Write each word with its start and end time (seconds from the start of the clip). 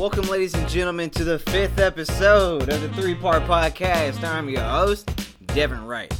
Welcome, 0.00 0.28
ladies 0.28 0.54
and 0.54 0.66
gentlemen, 0.66 1.10
to 1.10 1.24
the 1.24 1.38
fifth 1.38 1.78
episode 1.78 2.70
of 2.70 2.80
the 2.80 2.88
three 2.94 3.14
part 3.14 3.42
podcast. 3.42 4.24
I'm 4.24 4.48
your 4.48 4.62
host, 4.62 5.10
Devin 5.48 5.84
Wright. 5.84 6.10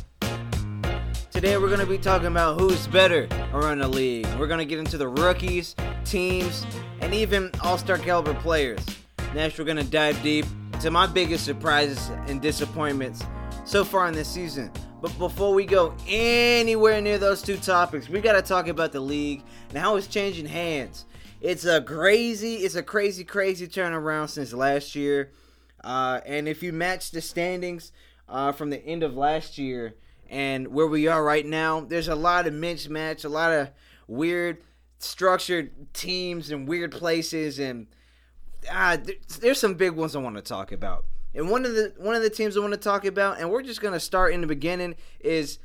Today, 1.31 1.57
we're 1.57 1.69
going 1.69 1.81
to 1.81 1.87
be 1.87 1.97
talking 1.97 2.27
about 2.27 2.61
who's 2.61 2.87
better 2.89 3.27
around 3.55 3.79
the 3.79 3.89
league. 3.89 4.27
We're 4.39 4.49
going 4.49 4.59
to 4.59 4.67
get 4.67 4.81
into 4.81 4.99
the 4.99 5.09
rookies, 5.09 5.77
teams, 6.05 6.67
and 7.01 7.15
even 7.15 7.51
all 7.63 7.79
star 7.79 7.97
caliber 7.97 8.35
players. 8.35 8.85
Next, 9.35 9.59
we're 9.59 9.65
going 9.65 9.79
to 9.79 9.85
dive 9.85 10.23
deep 10.23 10.45
into 10.75 10.91
my 10.91 11.07
biggest 11.07 11.47
surprises 11.47 12.11
and 12.27 12.43
disappointments 12.43 13.25
so 13.65 13.83
far 13.83 14.09
in 14.09 14.15
this 14.15 14.29
season. 14.29 14.71
But 15.01 15.19
before 15.19 15.55
we 15.55 15.65
go 15.65 15.95
anywhere 16.07 17.01
near 17.01 17.17
those 17.17 17.41
two 17.41 17.57
topics, 17.57 18.11
we 18.11 18.21
got 18.21 18.35
to 18.35 18.43
talk 18.43 18.69
about 18.69 18.93
the 18.93 19.01
league 19.01 19.43
and 19.71 19.79
how 19.79 19.97
it's 19.97 20.07
changing 20.07 20.45
hands. 20.45 21.07
It's 21.41 21.65
a 21.65 21.81
crazy, 21.81 22.57
it's 22.57 22.75
a 22.75 22.83
crazy, 22.83 23.25
crazy 23.25 23.67
turnaround 23.67 24.29
since 24.29 24.53
last 24.53 24.95
year. 24.95 25.33
Uh, 25.83 26.21
and 26.27 26.47
if 26.47 26.63
you 26.63 26.71
match 26.71 27.13
the 27.13 27.23
standings 27.23 27.93
uh, 28.29 28.53
from 28.53 28.69
the 28.69 28.85
end 28.85 29.03
of 29.03 29.17
last 29.17 29.57
year 29.57 29.95
and 30.29 30.69
where 30.69 30.87
we 30.87 31.07
are 31.07 31.25
right 31.25 31.47
now, 31.47 31.81
there's 31.81 32.09
a 32.09 32.15
lot 32.15 32.47
of 32.47 32.53
mismatch, 32.53 33.25
a 33.25 33.29
lot 33.29 33.53
of 33.53 33.71
weird 34.07 34.59
structured 34.99 35.95
teams 35.95 36.51
and 36.51 36.69
weird 36.69 36.93
places, 36.93 37.59
and 37.59 37.87
uh, 38.71 38.99
there's 39.41 39.59
some 39.59 39.75
big 39.75 39.93
ones 39.93 40.15
I 40.15 40.19
want 40.19 40.37
to 40.37 40.43
talk 40.43 40.73
about. 40.73 41.07
And 41.35 41.49
one 41.49 41.65
of 41.65 41.75
the 41.75 41.95
one 41.97 42.15
of 42.15 42.23
the 42.23 42.29
teams 42.29 42.57
I 42.57 42.61
want 42.61 42.75
to 42.75 42.79
talk 42.79 43.07
about, 43.07 43.41
and 43.41 43.51
we're 43.51 43.63
just 43.63 43.81
gonna 43.81 44.01
start 44.01 44.35
in 44.35 44.43
the 44.43 44.47
beginning, 44.47 44.97
is 45.21 45.59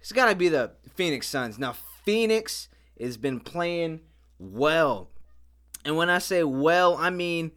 it's 0.00 0.12
got 0.12 0.28
to 0.28 0.34
be 0.34 0.48
the 0.48 0.72
Phoenix 0.94 1.26
Suns. 1.28 1.58
Now 1.58 1.74
Phoenix 2.04 2.68
has 3.00 3.16
been 3.16 3.40
playing 3.40 4.00
well 4.38 5.11
and 5.84 5.96
when 5.96 6.10
I 6.10 6.18
say 6.18 6.44
well, 6.44 6.96
I 6.96 7.10
mean 7.10 7.52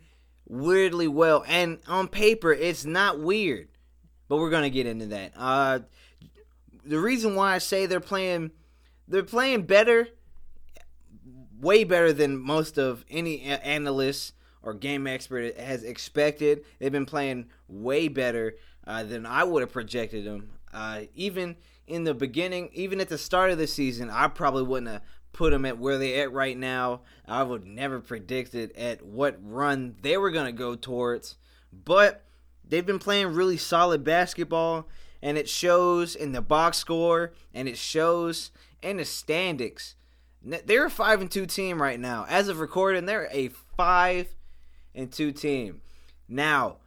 weirdly 0.48 1.08
well. 1.08 1.44
And 1.48 1.80
on 1.88 2.08
paper, 2.08 2.52
it's 2.54 2.86
not 2.86 3.20
weird. 3.20 3.70
But 4.28 4.38
we're 4.38 4.50
gonna 4.50 4.70
get 4.70 4.88
into 4.88 5.08
that. 5.08 5.34
Uh, 5.36 5.80
the 6.84 7.00
reason 7.00 7.36
why 7.36 7.53
I 7.53 7.58
say 7.59 7.86
they're 7.86 8.00
playing, 8.00 8.52
they're 9.08 9.23
playing 9.23 9.64
better, 9.64 10.08
way 11.59 11.84
better 11.84 12.14
than 12.14 12.38
most 12.38 12.78
of 12.78 13.06
any 13.09 13.42
analyst 13.42 14.34
or 14.62 14.73
game 14.73 15.08
expert 15.08 15.58
has 15.59 15.84
expected. 15.84 16.66
They've 16.80 16.92
been 16.92 17.06
playing 17.06 17.48
way 17.68 18.08
better 18.08 18.56
uh, 18.86 19.03
than 19.03 19.26
I 19.26 19.44
would 19.44 19.62
have 19.62 19.72
projected 19.72 20.26
them. 20.26 20.52
Uh, 20.73 21.02
even 21.14 21.56
in 21.88 22.03
the 22.03 22.14
beginning, 22.14 22.70
even 22.73 23.00
at 23.00 23.09
the 23.09 23.18
start 23.18 23.52
of 23.52 23.58
the 23.58 23.68
season, 23.68 24.09
I 24.09 24.28
probably 24.28 24.64
wouldn't 24.64 24.92
have 24.92 25.02
put 25.36 25.52
them 25.52 25.66
at 25.66 25.78
where 25.78 25.97
they're 25.97 26.23
at 26.23 26.31
right 26.31 26.58
now. 26.58 27.02
I 27.28 27.44
would 27.44 27.66
never 27.66 28.00
predicted 28.00 28.72
at 28.78 29.05
what 29.05 29.38
run 29.41 29.97
they 30.02 30.17
were 30.17 30.31
gonna 30.31 30.53
go 30.53 30.75
towards, 30.75 31.36
but 31.72 32.23
they've 32.67 32.86
been 32.86 33.00
playing 33.00 33.33
really 33.33 33.58
solid 33.58 34.03
basketball, 34.03 34.88
and 35.22 35.38
it 35.38 35.50
shows 35.50 36.16
in 36.16 36.31
the 36.31 36.41
box 36.41 36.78
score, 36.78 37.33
and 37.53 37.67
it 37.67 37.78
shows 37.78 38.52
in 38.81 38.97
the 38.97 39.06
standings. 39.06 39.95
They're 40.41 40.86
a 40.86 40.89
five 40.89 41.19
and 41.19 41.30
two 41.30 41.45
team 41.45 41.81
right 41.81 42.00
now. 42.00 42.25
As 42.30 42.47
of 42.47 42.59
recording, 42.59 43.06
they're 43.06 43.28
a 43.31 43.50
five 43.75 44.33
and 44.94 45.11
two 45.11 45.33
team. 45.33 45.81
Now, 46.30 46.78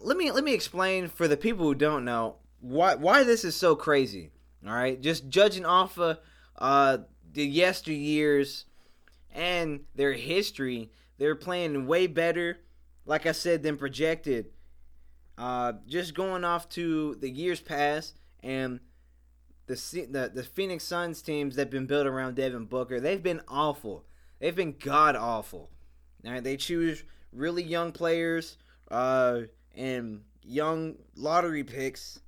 let 0.00 0.16
me 0.16 0.30
let 0.30 0.44
me 0.44 0.54
explain 0.54 1.08
for 1.08 1.28
the 1.28 1.36
people 1.36 1.66
who 1.66 1.74
don't 1.74 2.04
know 2.04 2.36
why 2.60 2.94
why 2.94 3.24
this 3.24 3.44
is 3.44 3.54
so 3.54 3.76
crazy. 3.76 4.30
All 4.66 4.72
right, 4.72 5.00
just 5.00 5.28
judging 5.28 5.66
off 5.66 5.98
of 5.98 6.18
uh, 6.58 6.98
the 7.32 7.56
yesteryears 7.56 8.64
and 9.34 9.80
their 9.94 10.14
history, 10.14 10.90
they're 11.18 11.34
playing 11.34 11.86
way 11.86 12.06
better, 12.06 12.58
like 13.04 13.26
I 13.26 13.32
said, 13.32 13.62
than 13.62 13.76
projected. 13.76 14.46
Uh, 15.38 15.74
just 15.86 16.14
going 16.14 16.44
off 16.44 16.68
to 16.70 17.14
the 17.16 17.28
years 17.28 17.60
past 17.60 18.18
and 18.42 18.80
the, 19.66 19.74
the 20.10 20.30
the 20.34 20.42
Phoenix 20.44 20.84
Suns 20.84 21.20
teams 21.20 21.56
that've 21.56 21.70
been 21.70 21.86
built 21.86 22.06
around 22.06 22.36
Devin 22.36 22.66
Booker, 22.66 23.00
they've 23.00 23.22
been 23.22 23.42
awful. 23.48 24.04
They've 24.38 24.54
been 24.54 24.76
god 24.78 25.16
awful. 25.16 25.70
Now 26.22 26.40
they 26.40 26.56
choose 26.56 27.04
really 27.32 27.62
young 27.62 27.92
players 27.92 28.56
uh, 28.90 29.40
and 29.74 30.22
young 30.42 30.96
lottery 31.16 31.64
picks 31.64 32.20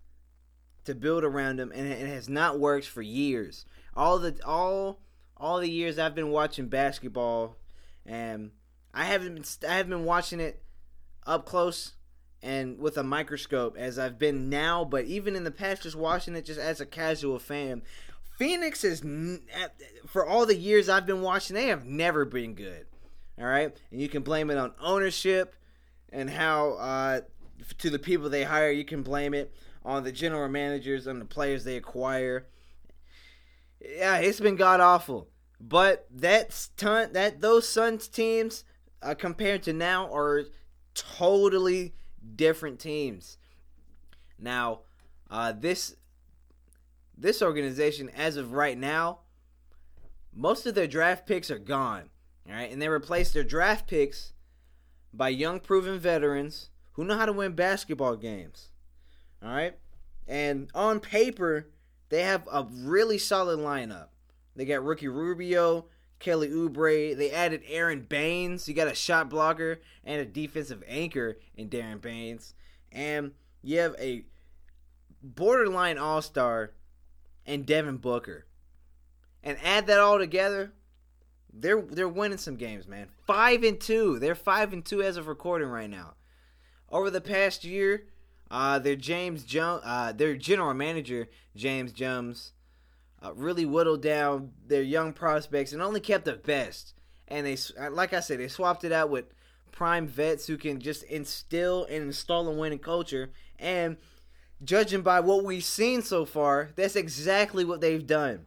to 0.84 0.94
build 0.94 1.25
around 1.25 1.59
them, 1.59 1.72
and 1.75 1.87
it 1.87 2.09
has 2.09 2.28
not 2.28 2.59
worked 2.59 2.87
for 2.87 3.03
years 3.03 3.65
all 3.99 4.21
the 4.21 4.39
all 4.47 5.01
all 5.37 5.59
the 5.59 5.69
years 5.69 5.99
I've 5.99 6.15
been 6.15 6.31
watching 6.31 6.69
basketball, 6.69 7.57
and 8.07 8.53
I 8.95 9.05
haven't 9.05 9.35
been 9.35 9.69
I 9.69 9.75
haven't 9.75 9.91
been 9.91 10.05
watching 10.05 10.41
it 10.41 10.63
up 11.27 11.45
close 11.45 11.95
and 12.41 12.79
with 12.79 12.97
a 12.97 13.03
microscope 13.03 13.77
as 13.77 13.99
I've 13.99 14.19
been 14.19 14.49
now, 14.49 14.85
but 14.85 15.05
even 15.07 15.35
in 15.35 15.43
the 15.43 15.51
past, 15.51 15.83
just 15.83 15.97
watching 15.97 16.37
it 16.37 16.45
just 16.45 16.61
as 16.61 16.81
a 16.81 16.87
casual 16.87 17.41
fan. 17.41 17.83
Phoenix 18.39 18.85
is 18.85 19.05
for 20.07 20.25
all 20.25 20.47
the 20.47 20.55
years 20.55 20.89
I've 20.89 21.07
been 21.07 21.23
watching, 21.23 21.55
they 21.55 21.67
have 21.67 21.85
never 21.85 22.25
been 22.25 22.55
good. 22.55 22.87
All 23.37 23.47
right, 23.47 23.77
and 23.91 24.01
you 24.01 24.09
can 24.09 24.23
blame 24.23 24.51
it 24.51 24.59
on 24.59 24.73
ownership 24.81 25.57
and 26.13 26.31
how 26.31 26.73
uh, 26.75 27.21
to 27.79 27.91
the 27.91 27.99
people 27.99 28.31
they 28.31 28.45
hire. 28.45 28.71
You 28.71 28.85
can 28.85 29.03
blame 29.03 29.35
it 29.35 29.53
on 29.85 30.05
the 30.05 30.13
general 30.13 30.49
managers 30.49 31.09
and 31.09 31.21
the 31.21 31.25
players 31.25 31.65
they 31.65 31.77
acquire 31.77 32.47
yeah, 33.81 34.19
it's 34.19 34.41
been 34.41 34.56
god 34.56 34.81
awful. 34.81 35.28
But 35.61 36.06
that's 36.11 36.69
ton 36.77 37.12
that 37.15 37.41
those 37.41 37.69
Suns 37.69 38.09
teams 38.09 38.65
uh, 39.03 39.15
compared 39.15 39.62
to 39.65 39.72
now 39.72 40.12
are 40.15 40.44
totally 40.94 41.94
different 42.37 42.78
teams. 42.78 43.38
Now, 44.38 44.81
uh, 45.31 45.53
this 45.53 45.97
this 47.17 47.43
organization, 47.43 48.11
as 48.11 48.37
of 48.37 48.53
right 48.53 48.78
now, 48.78 49.21
most 50.33 50.67
of 50.67 50.75
their 50.75 50.87
draft 50.87 51.27
picks 51.27 51.50
are 51.50 51.59
gone. 51.59 52.11
All 52.49 52.55
right, 52.55 52.71
and 52.71 52.81
they 52.81 52.88
replaced 52.88 53.34
their 53.34 53.44
draft 53.44 53.88
picks 53.88 54.33
by 55.12 55.28
young, 55.28 55.61
proven 55.61 55.99
veterans 55.99 56.71
who 56.93 57.05
know 57.05 57.17
how 57.17 57.27
to 57.27 57.33
win 57.33 57.53
basketball 57.53 58.17
games. 58.17 58.71
All 59.43 59.50
right, 59.50 59.77
and 60.27 60.71
on 60.75 61.00
paper, 61.00 61.69
they 62.09 62.23
have 62.23 62.49
a 62.51 62.67
really 62.71 63.19
solid 63.19 63.59
lineup. 63.59 64.09
They 64.57 64.65
got 64.65 64.85
Ricky 64.85 65.09
Rubio, 65.09 65.87
Kelly 66.19 66.49
Oubre. 66.49 67.17
They 67.17 67.31
added 67.31 67.63
Aron 67.69 68.07
Baynes. 68.09 68.69
You 68.69 68.75
got 68.75 68.89
a 68.89 68.95
shot 68.95 69.31
blocker 69.31 69.81
and 70.05 70.21
a 70.21 70.25
defensive 70.25 70.83
anchor 70.87 71.39
in 71.57 71.69
Darren 71.69 72.01
Baynes. 72.01 72.55
And 72.91 73.33
you 73.63 73.79
have 73.79 73.95
a 73.99 74.25
borderline 75.23 75.99
all 75.99 76.23
star 76.23 76.73
and 77.47 77.67
Devin 77.67 77.99
Booker. 77.99 78.47
And 79.43 79.59
add 79.63 79.87
that 79.87 80.01
all 80.01 80.19
together, 80.19 80.73
they're 81.53 81.81
they're 81.81 82.09
winning 82.09 82.39
some 82.39 82.57
games, 82.57 82.87
man. 82.87 83.09
Five 83.27 83.63
and 83.63 83.81
two. 83.81 84.19
They're 84.19 84.35
five 84.35 84.73
and 84.73 84.85
two 84.85 85.03
as 85.03 85.17
of 85.17 85.29
recording 85.29 85.69
right 85.69 85.89
now. 85.89 86.15
Over 86.91 87.11
the 87.11 87.21
past 87.21 87.65
year, 87.65 88.07
uh, 88.51 88.79
their 88.79 88.97
James 88.97 89.45
Jones, 89.45 89.83
uh, 89.85 90.13
their 90.13 90.37
general 90.37 90.75
manager 90.75 91.29
James 91.55 91.93
Jones, 91.93 92.53
uh, 93.25 93.33
really 93.35 93.67
whittled 93.67 94.03
down 94.03 94.53
their 94.67 94.83
young 94.83 95.13
prospects 95.13 95.73
and 95.73 95.83
only 95.83 96.01
kept 96.01 96.25
the 96.25 96.35
best. 96.35 96.95
And 97.27 97.47
they, 97.47 97.57
uh, 97.79 97.91
like 97.91 98.13
I 98.13 98.21
said, 98.21 98.41
they 98.41 98.49
swapped 98.49 98.85
it 98.85 98.93
out 98.93 99.11
with 99.11 99.27
prime 99.73 100.07
vets 100.07 100.47
who 100.47 100.57
can 100.57 100.81
just 100.81 101.03
instill 101.05 101.85
and 101.85 102.05
install 102.05 102.49
a 102.49 102.53
winning 102.53 102.79
culture. 102.79 103.31
And 103.59 103.97
judging 104.65 105.03
by 105.03 105.21
what 105.21 105.45
we've 105.45 105.65
seen 105.65 106.03
so 106.03 106.25
far, 106.25 106.71
that's 106.75 106.97
exactly 106.97 107.65
what 107.65 107.81
they've 107.81 108.06
done. 108.06 108.47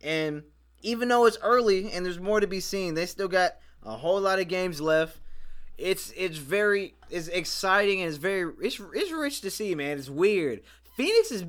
And 0.00 0.44
even 0.82 1.08
though 1.08 1.26
it's 1.26 1.38
early 1.42 1.90
and 1.90 2.06
there's 2.06 2.20
more 2.20 2.38
to 2.38 2.46
be 2.46 2.60
seen, 2.60 2.94
they 2.94 3.06
still 3.06 3.28
got 3.28 3.56
a 3.82 3.96
whole 3.96 4.20
lot 4.20 4.38
of 4.38 4.46
games 4.46 4.80
left 4.80 5.18
it's 5.78 6.12
it's 6.16 6.36
very 6.36 6.94
it's 7.08 7.28
exciting 7.28 8.00
and 8.00 8.08
it's 8.08 8.18
very 8.18 8.52
it's 8.60 8.80
it's 8.94 9.12
rich 9.12 9.40
to 9.42 9.50
see, 9.50 9.74
man. 9.74 9.96
It's 9.96 10.10
weird. 10.10 10.62
Phoenix 10.96 11.30
is 11.30 11.44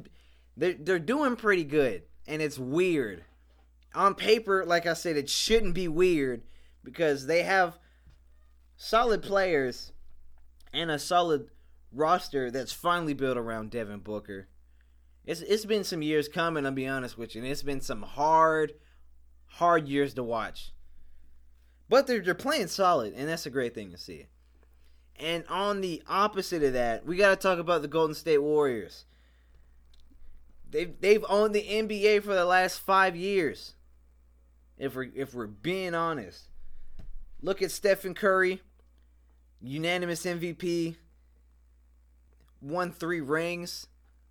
they're 0.55 0.75
they're 0.79 0.99
doing 0.99 1.35
pretty 1.35 1.63
good, 1.63 2.03
and 2.27 2.41
it's 2.41 2.59
weird. 2.59 3.23
On 3.95 4.13
paper, 4.13 4.63
like 4.65 4.85
I 4.85 4.93
said, 4.93 5.17
it 5.17 5.29
shouldn't 5.29 5.73
be 5.73 5.87
weird 5.87 6.43
because 6.83 7.25
they 7.25 7.41
have 7.41 7.79
solid 8.77 9.23
players 9.23 9.91
and 10.71 10.91
a 10.91 10.99
solid 10.99 11.49
roster 11.91 12.51
that's 12.51 12.71
finally 12.71 13.15
built 13.15 13.37
around 13.37 13.71
Devin 13.71 13.99
Booker. 13.99 14.47
It's 15.25 15.41
it's 15.41 15.65
been 15.65 15.83
some 15.83 16.03
years 16.03 16.27
coming, 16.27 16.67
I'll 16.67 16.71
be 16.71 16.87
honest 16.87 17.17
with 17.17 17.33
you, 17.33 17.41
and 17.41 17.51
it's 17.51 17.63
been 17.63 17.81
some 17.81 18.03
hard, 18.03 18.73
hard 19.47 19.87
years 19.87 20.13
to 20.13 20.23
watch. 20.23 20.71
But 21.89 22.05
they're 22.05 22.21
they're 22.21 22.35
playing 22.35 22.67
solid, 22.67 23.13
and 23.15 23.27
that's 23.27 23.47
a 23.47 23.49
great 23.49 23.73
thing 23.73 23.91
to 23.91 23.97
see. 23.97 24.27
And 25.19 25.43
on 25.49 25.81
the 25.81 26.01
opposite 26.07 26.63
of 26.63 26.73
that, 26.73 27.05
we 27.05 27.17
got 27.17 27.29
to 27.31 27.35
talk 27.35 27.59
about 27.59 27.81
the 27.81 27.87
Golden 27.87 28.15
State 28.15 28.37
Warriors. 28.37 29.05
They've 30.69 30.93
they've 31.01 31.25
owned 31.27 31.55
the 31.55 31.63
NBA 31.63 32.23
for 32.23 32.35
the 32.35 32.45
last 32.45 32.79
five 32.79 33.15
years. 33.15 33.73
If 34.77 34.95
we're 34.95 35.09
if 35.15 35.33
we're 35.33 35.47
being 35.47 35.95
honest, 35.95 36.47
look 37.41 37.61
at 37.61 37.71
Stephen 37.71 38.13
Curry, 38.13 38.61
unanimous 39.59 40.25
MVP, 40.25 40.95
won 42.61 42.91
three 42.91 43.19
rings 43.19 43.87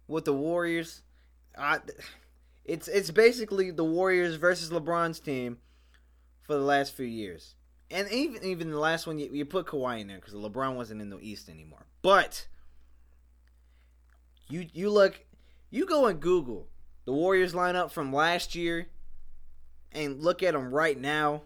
with 0.06 0.24
the 0.24 0.32
Warriors. 0.32 1.02
I, 1.58 1.80
it's 2.64 2.86
it's 2.86 3.10
basically 3.10 3.72
the 3.72 3.84
Warriors 3.84 4.36
versus 4.36 4.70
LeBron's 4.70 5.18
team 5.18 5.58
for 6.48 6.54
the 6.54 6.64
last 6.64 6.96
few 6.96 7.06
years, 7.06 7.54
and 7.90 8.10
even 8.10 8.42
even 8.42 8.70
the 8.70 8.78
last 8.78 9.06
one 9.06 9.18
you, 9.18 9.30
you 9.30 9.44
put 9.44 9.66
Kawhi 9.66 10.00
in 10.00 10.08
there 10.08 10.16
because 10.16 10.34
LeBron 10.34 10.74
wasn't 10.74 11.02
in 11.02 11.10
the 11.10 11.20
East 11.20 11.48
anymore. 11.48 11.86
But 12.02 12.48
you 14.48 14.66
you 14.72 14.90
look, 14.90 15.24
you 15.70 15.86
go 15.86 16.06
and 16.06 16.18
Google 16.18 16.66
the 17.04 17.12
Warriors 17.12 17.52
lineup 17.52 17.90
from 17.90 18.12
last 18.12 18.54
year, 18.54 18.88
and 19.92 20.22
look 20.22 20.42
at 20.42 20.54
them 20.54 20.72
right 20.72 20.98
now. 20.98 21.42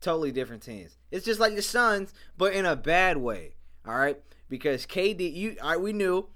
Totally 0.00 0.32
different 0.32 0.62
teams. 0.62 0.96
It's 1.10 1.24
just 1.24 1.40
like 1.40 1.54
the 1.56 1.62
Suns, 1.62 2.14
but 2.38 2.54
in 2.54 2.64
a 2.64 2.76
bad 2.76 3.16
way. 3.16 3.56
All 3.86 3.96
right, 3.96 4.20
because 4.48 4.86
KD, 4.86 5.34
you, 5.34 5.56
right, 5.60 5.80
we 5.80 5.92
knew 5.92 6.28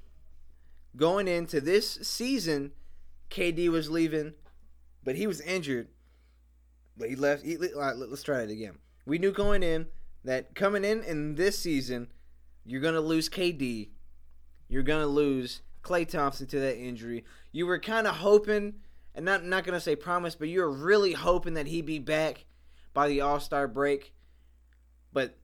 going 0.97 1.29
into 1.29 1.61
this 1.61 1.99
season, 2.03 2.73
KD 3.31 3.69
was 3.69 3.91
leaving, 3.91 4.35
but 5.05 5.15
he 5.15 5.29
was 5.29 5.41
injured. 5.41 5.89
He 7.05 7.17
left. 7.17 7.45
He, 7.45 7.57
let's 7.57 8.23
try 8.23 8.43
it 8.43 8.51
again. 8.51 8.79
We 9.05 9.19
knew 9.19 9.33
going 9.33 9.63
in 9.63 9.87
that 10.25 10.55
coming 10.55 10.85
in 10.85 11.03
in 11.03 11.35
this 11.35 11.59
season, 11.59 12.09
you're 12.65 12.81
gonna 12.81 13.01
lose 13.01 13.29
KD. 13.29 13.91
You're 14.69 14.83
gonna 14.83 15.07
lose 15.07 15.63
Klay 15.83 16.09
Thompson 16.09 16.47
to 16.49 16.61
that 16.61 16.79
injury. 16.79 17.25
You 17.53 17.67
were 17.67 17.79
kind 17.79 18.07
of 18.07 18.17
hoping, 18.17 18.75
and 19.15 19.25
not 19.25 19.45
not 19.45 19.65
gonna 19.65 19.81
say 19.81 19.97
promise, 19.97 20.35
but 20.35 20.49
you 20.49 20.61
were 20.61 20.73
really 20.73 21.13
hoping 21.13 21.55
that 21.55 21.67
he'd 21.67 21.87
be 21.87 21.99
back 21.99 22.45
by 22.93 23.09
the 23.09 23.21
All 23.21 23.41
Star 23.41 23.69
break. 23.69 24.13
But 25.13 25.39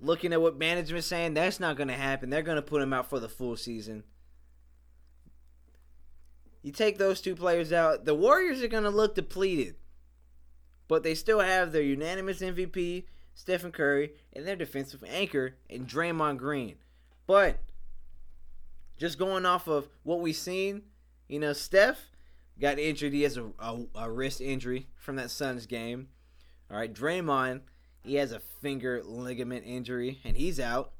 looking 0.00 0.32
at 0.32 0.42
what 0.42 0.58
management's 0.58 1.06
saying, 1.06 1.34
that's 1.34 1.60
not 1.60 1.76
gonna 1.76 1.94
happen. 1.94 2.30
They're 2.30 2.42
gonna 2.42 2.62
put 2.62 2.82
him 2.82 2.92
out 2.92 3.08
for 3.08 3.20
the 3.20 3.28
full 3.28 3.56
season. 3.56 4.04
You 6.62 6.72
take 6.72 6.98
those 6.98 7.22
two 7.22 7.34
players 7.34 7.72
out, 7.72 8.04
the 8.04 8.14
Warriors 8.14 8.62
are 8.62 8.68
to 8.68 8.90
look 8.90 9.14
depleted. 9.14 9.76
But 10.90 11.04
they 11.04 11.14
still 11.14 11.38
have 11.38 11.70
their 11.70 11.82
unanimous 11.82 12.40
MVP, 12.40 13.04
Stephen 13.32 13.70
Curry, 13.70 14.10
and 14.32 14.44
their 14.44 14.56
defensive 14.56 15.04
anchor 15.06 15.54
in 15.68 15.86
Draymond 15.86 16.38
Green. 16.38 16.74
But 17.28 17.60
just 18.98 19.16
going 19.16 19.46
off 19.46 19.68
of 19.68 19.88
what 20.02 20.18
we've 20.18 20.34
seen, 20.34 20.82
you 21.28 21.38
know, 21.38 21.52
Steph 21.52 22.10
got 22.60 22.80
injured. 22.80 23.12
He 23.12 23.22
has 23.22 23.36
a, 23.36 23.44
a, 23.60 23.84
a 23.94 24.10
wrist 24.10 24.40
injury 24.40 24.88
from 24.96 25.14
that 25.14 25.30
Suns 25.30 25.64
game. 25.66 26.08
All 26.68 26.76
right, 26.76 26.92
Draymond, 26.92 27.60
he 28.02 28.16
has 28.16 28.32
a 28.32 28.40
finger 28.40 29.00
ligament 29.04 29.64
injury, 29.64 30.18
and 30.24 30.36
he's 30.36 30.58
out. 30.58 30.90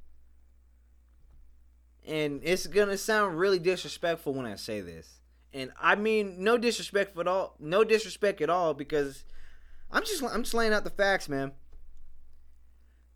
And 2.06 2.40
it's 2.44 2.68
to 2.68 2.96
sound 2.96 3.40
really 3.40 3.58
disrespectful 3.58 4.34
when 4.34 4.46
I 4.46 4.54
say 4.54 4.82
this 4.82 5.18
and 5.52 5.72
I 5.80 5.96
mean 5.96 6.44
no 6.44 6.56
disrespect 6.58 7.18
at 7.18 7.26
all, 7.26 7.56
no 7.58 7.82
disrespect 7.82 8.40
at 8.40 8.50
all, 8.50 8.72
because 8.72 9.24
I'm 9.92 10.04
just 10.04 10.22
I'm 10.22 10.42
just 10.42 10.54
laying 10.54 10.72
out 10.72 10.84
the 10.84 10.90
facts, 10.90 11.28
man. 11.28 11.52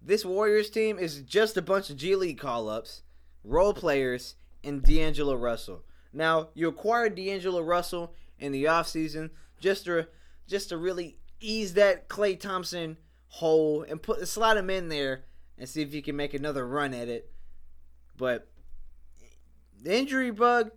This 0.02 0.24
Warriors 0.24 0.70
team 0.70 0.98
is 0.98 1.22
just 1.22 1.56
a 1.56 1.62
bunch 1.62 1.88
of 1.88 1.96
G 1.96 2.14
League 2.16 2.38
call 2.38 2.68
ups, 2.68 3.02
role 3.42 3.72
players, 3.72 4.34
and 4.62 4.82
D'Angelo 4.82 5.34
Russell. 5.34 5.84
Now 6.12 6.48
you 6.54 6.68
acquired 6.68 7.14
D'Angelo 7.14 7.62
Russell 7.62 8.12
in 8.38 8.52
the 8.52 8.64
offseason 8.64 9.30
just 9.60 9.84
to 9.86 10.08
just 10.46 10.68
to 10.68 10.76
really 10.76 11.16
ease 11.40 11.74
that 11.74 12.08
Klay 12.08 12.38
Thompson 12.38 12.98
hole 13.28 13.84
and 13.88 14.02
put 14.02 14.26
slide 14.28 14.56
him 14.56 14.70
in 14.70 14.88
there 14.88 15.24
and 15.58 15.68
see 15.68 15.82
if 15.82 15.94
you 15.94 16.02
can 16.02 16.16
make 16.16 16.34
another 16.34 16.66
run 16.66 16.92
at 16.92 17.08
it. 17.08 17.30
But 18.16 18.48
the 19.80 19.96
injury 19.96 20.30
bug 20.30 20.70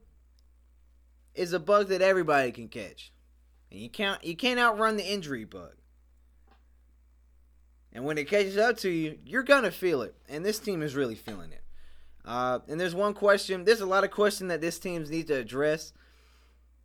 is 1.33 1.53
a 1.53 1.59
bug 1.59 1.88
that 1.89 2.01
everybody 2.01 2.51
can 2.51 2.67
catch. 2.67 3.11
And 3.71 3.79
you 3.79 3.89
can't 3.89 4.23
you 4.23 4.35
can't 4.35 4.59
outrun 4.59 4.97
the 4.97 5.05
injury 5.05 5.45
bug. 5.45 5.73
And 7.97 8.05
when 8.05 8.19
it 8.19 8.27
catches 8.27 8.59
up 8.59 8.77
to 8.77 8.89
you, 8.91 9.17
you're 9.25 9.41
gonna 9.41 9.71
feel 9.71 10.03
it. 10.03 10.13
And 10.29 10.45
this 10.45 10.59
team 10.59 10.83
is 10.83 10.94
really 10.94 11.15
feeling 11.15 11.51
it. 11.51 11.63
Uh, 12.23 12.59
and 12.67 12.79
there's 12.79 12.94
one 12.94 13.15
question. 13.15 13.63
There's 13.63 13.81
a 13.81 13.88
lot 13.88 14.03
of 14.03 14.11
question 14.11 14.49
that 14.49 14.61
this 14.61 14.77
team 14.77 15.03
needs 15.05 15.29
to 15.29 15.33
address. 15.33 15.94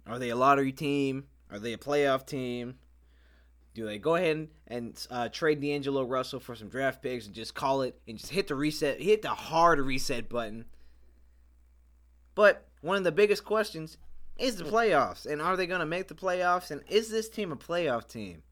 Are 0.06 0.19
they 0.19 0.31
a 0.31 0.37
lottery 0.37 0.73
team? 0.73 1.25
Are 1.50 1.59
they 1.59 1.75
a 1.75 1.76
playoff 1.76 2.25
team? 2.25 2.76
Do 3.75 3.85
they 3.85 3.99
go 3.99 4.14
ahead 4.14 4.49
and 4.69 5.06
uh, 5.11 5.29
trade 5.29 5.61
D'Angelo 5.61 6.03
Russell 6.03 6.41
for 6.41 6.55
some 6.55 6.70
draft 6.70 7.03
picks 7.03 7.26
and 7.26 7.35
just 7.35 7.55
call 7.55 7.82
it 7.82 8.00
and 8.08 8.17
just 8.17 8.32
hit 8.32 8.49
the 8.49 8.55
reset, 8.55 8.99
hit 8.99 9.20
the 9.20 9.29
hard 9.29 9.81
reset 9.81 10.31
button? 10.31 10.65
But 12.35 12.67
one 12.81 12.97
of 12.97 13.05
the 13.05 13.12
biggest 13.12 13.44
questions 13.44 13.99
is 14.38 14.56
the 14.56 14.65
playoffs. 14.65 15.26
And 15.26 15.43
are 15.43 15.58
they 15.58 15.67
going 15.67 15.81
to 15.81 15.87
make 15.87 16.08
the 16.08 16.15
playoffs? 16.15 16.70
And 16.70 16.81
is 16.88 17.11
this 17.11 17.29
team 17.29 17.53
a 17.53 17.56
playoff 17.56 18.08
team? 18.08 18.44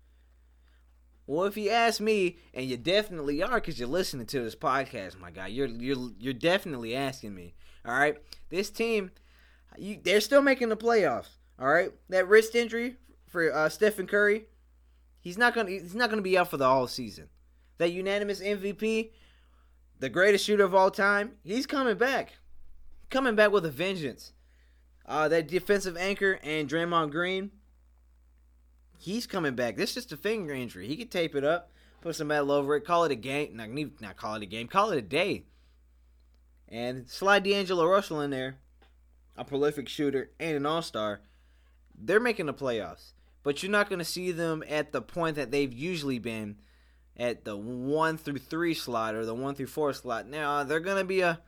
Well, 1.31 1.45
if 1.45 1.57
you 1.57 1.71
ask 1.71 2.01
me, 2.01 2.39
and 2.53 2.67
you 2.67 2.77
definitely 2.77 3.41
are, 3.41 3.61
because 3.61 3.79
you're 3.79 3.87
listening 3.87 4.27
to 4.27 4.41
this 4.41 4.57
podcast, 4.57 5.17
my 5.21 5.31
guy, 5.31 5.47
you're 5.47 5.69
you're 5.69 6.11
you're 6.19 6.35
definitely 6.35 6.97
asking 6.97 7.37
me. 7.37 7.55
All 7.87 7.97
right, 7.97 8.17
this 8.49 8.69
team, 8.69 9.13
you, 9.79 10.01
they're 10.03 10.21
still 10.21 10.43
making 10.43 10.71
the 10.71 10.77
playoffs. 10.77 11.29
All 11.57 11.69
right, 11.69 11.93
that 12.09 12.27
wrist 12.27 12.57
injury 12.57 12.97
for 13.29 13.55
uh, 13.55 13.69
Stephen 13.69 14.09
Curry, 14.09 14.47
he's 15.21 15.39
not 15.39 15.55
gonna 15.55 15.71
he's 15.71 15.95
not 15.95 16.11
gonna 16.11 16.21
be 16.21 16.37
out 16.37 16.51
for 16.51 16.57
the 16.57 16.65
all 16.65 16.89
season. 16.89 17.29
That 17.79 17.93
unanimous 17.93 18.41
MVP, 18.41 19.11
the 20.01 20.09
greatest 20.09 20.45
shooter 20.45 20.65
of 20.65 20.75
all 20.75 20.91
time, 20.91 21.35
he's 21.45 21.65
coming 21.65 21.97
back, 21.97 22.39
coming 23.09 23.37
back 23.37 23.53
with 23.53 23.65
a 23.65 23.71
vengeance. 23.71 24.33
Uh, 25.07 25.29
that 25.29 25.47
defensive 25.47 25.97
anchor 25.97 26.41
and 26.43 26.69
Draymond 26.69 27.13
Green, 27.13 27.53
he's 29.01 29.27
coming 29.27 29.55
back. 29.55 29.77
This 29.77 29.91
is 29.91 29.95
just 29.95 30.13
a 30.13 30.17
finger 30.17 30.55
injury. 30.55 30.87
He 30.87 30.97
could 30.97 31.11
tape 31.11 31.35
it 31.35 31.45
up, 31.45 31.71
put 32.01 32.17
some 32.17 32.29
metal 32.29 32.53
over 32.53 32.77
it, 32.77 32.85
call 32.85 33.05
it 33.05 33.13
a 33.13 33.17
game. 33.17 33.57
Not, 33.57 33.71
not 34.01 34.17
call 34.17 34.35
it 34.35 34.43
a 34.43 34.47
game, 34.47 34.69
call 34.69 34.91
it 34.91 34.99
a 34.99 35.03
day. 35.03 35.45
And 36.69 37.09
slide 37.09 37.43
D'Angelo 37.43 37.87
Russell 37.87 38.21
in 38.21 38.31
there, 38.31 38.57
a 39.37 39.45
prolific 39.45 39.89
shooter 39.89 40.31
and 40.39 40.57
an 40.57 40.67
all 40.67 40.83
star. 40.83 41.21
They're 41.99 42.21
making 42.21 42.47
the 42.47 42.55
playoffs. 42.55 43.13
But 43.43 43.63
you're 43.63 43.73
not 43.73 43.89
going 43.89 43.99
to 44.01 44.05
see 44.05 44.33
them 44.33 44.63
at 44.69 44.93
the 44.93 45.01
point 45.01 45.37
that 45.37 45.51
they've 45.51 45.73
usually 45.73 46.19
been 46.19 46.57
at 47.17 47.45
the 47.45 47.57
1 47.57 48.19
through 48.19 48.39
3 48.39 48.75
slot 48.75 49.15
or 49.15 49.25
the 49.25 49.35
1 49.35 49.55
through 49.55 49.67
4 49.67 49.95
slot. 49.95 50.29
Now, 50.29 50.63
they're 50.63 50.79
going 50.79 50.99
to 50.99 51.05
be 51.05 51.23
a 51.23 51.41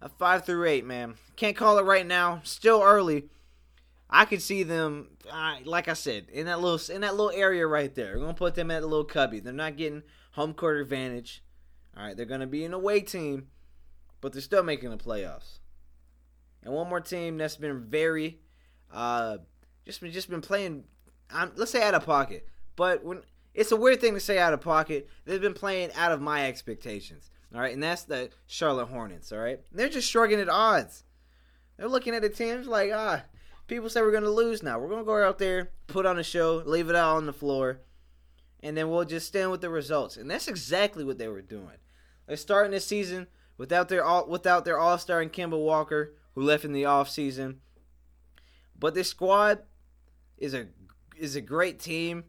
a 0.00 0.08
five 0.08 0.44
through 0.44 0.66
eight, 0.66 0.84
man. 0.84 1.14
Can't 1.36 1.56
call 1.56 1.78
it 1.78 1.84
right 1.84 2.06
now. 2.06 2.40
Still 2.44 2.82
early. 2.82 3.28
I 4.08 4.24
could 4.24 4.40
see 4.40 4.62
them, 4.62 5.08
uh, 5.30 5.56
like 5.64 5.88
I 5.88 5.94
said, 5.94 6.26
in 6.32 6.46
that 6.46 6.60
little 6.60 6.94
in 6.94 7.00
that 7.00 7.16
little 7.16 7.32
area 7.32 7.66
right 7.66 7.92
there. 7.94 8.14
We're 8.14 8.20
gonna 8.20 8.34
put 8.34 8.54
them 8.54 8.70
at 8.70 8.82
a 8.82 8.86
little 8.86 9.04
cubby. 9.04 9.40
They're 9.40 9.52
not 9.52 9.76
getting 9.76 10.02
home 10.32 10.54
court 10.54 10.78
advantage. 10.78 11.42
All 11.96 12.04
right, 12.04 12.16
they're 12.16 12.26
gonna 12.26 12.46
be 12.46 12.64
an 12.64 12.72
away 12.72 13.00
team, 13.00 13.48
but 14.20 14.32
they're 14.32 14.42
still 14.42 14.62
making 14.62 14.90
the 14.90 14.96
playoffs. 14.96 15.58
And 16.62 16.72
one 16.72 16.88
more 16.88 17.00
team 17.00 17.38
that's 17.38 17.56
been 17.56 17.84
very, 17.88 18.40
uh, 18.92 19.38
just 19.84 20.00
been 20.00 20.12
just 20.12 20.30
been 20.30 20.40
playing. 20.40 20.84
Um, 21.30 21.52
let's 21.56 21.72
say 21.72 21.82
out 21.82 21.94
of 21.94 22.06
pocket, 22.06 22.46
but 22.76 23.04
when 23.04 23.22
it's 23.54 23.72
a 23.72 23.76
weird 23.76 24.00
thing 24.00 24.14
to 24.14 24.20
say 24.20 24.38
out 24.38 24.52
of 24.52 24.60
pocket, 24.60 25.08
they've 25.24 25.40
been 25.40 25.54
playing 25.54 25.90
out 25.96 26.12
of 26.12 26.20
my 26.20 26.46
expectations. 26.46 27.30
All 27.52 27.60
right, 27.60 27.72
and 27.72 27.82
that's 27.82 28.04
the 28.04 28.30
Charlotte 28.46 28.86
Hornets. 28.86 29.32
All 29.32 29.38
right, 29.38 29.60
they're 29.72 29.88
just 29.88 30.08
shrugging 30.08 30.40
at 30.40 30.48
odds. 30.48 31.02
They're 31.76 31.88
looking 31.88 32.14
at 32.14 32.22
the 32.22 32.28
teams 32.28 32.66
like, 32.66 32.90
ah, 32.94 33.24
people 33.66 33.88
say 33.88 34.00
we're 34.00 34.12
gonna 34.12 34.30
lose 34.30 34.62
now. 34.62 34.78
We're 34.78 34.88
gonna 34.88 35.04
go 35.04 35.22
out 35.22 35.38
there, 35.38 35.70
put 35.86 36.06
on 36.06 36.18
a 36.18 36.22
show, 36.22 36.62
leave 36.64 36.88
it 36.88 36.96
out 36.96 37.16
on 37.16 37.26
the 37.26 37.32
floor, 37.32 37.80
and 38.62 38.76
then 38.76 38.90
we'll 38.90 39.04
just 39.04 39.26
stand 39.26 39.50
with 39.50 39.60
the 39.60 39.70
results. 39.70 40.16
And 40.16 40.30
that's 40.30 40.48
exactly 40.48 41.04
what 41.04 41.18
they 41.18 41.28
were 41.28 41.42
doing. 41.42 41.78
They're 42.26 42.36
starting 42.36 42.72
this 42.72 42.86
season 42.86 43.26
without 43.56 43.88
their 43.88 44.04
all 44.04 44.28
without 44.28 44.64
their 44.64 44.78
All 44.78 44.98
Star 44.98 45.20
and 45.20 45.32
Kemba 45.32 45.58
Walker, 45.58 46.14
who 46.34 46.42
left 46.42 46.64
in 46.64 46.72
the 46.72 46.84
off 46.84 47.08
season. 47.08 47.60
But 48.78 48.94
this 48.94 49.08
squad 49.08 49.60
is 50.38 50.54
a 50.54 50.66
is 51.16 51.36
a 51.36 51.40
great 51.40 51.80
team 51.80 52.24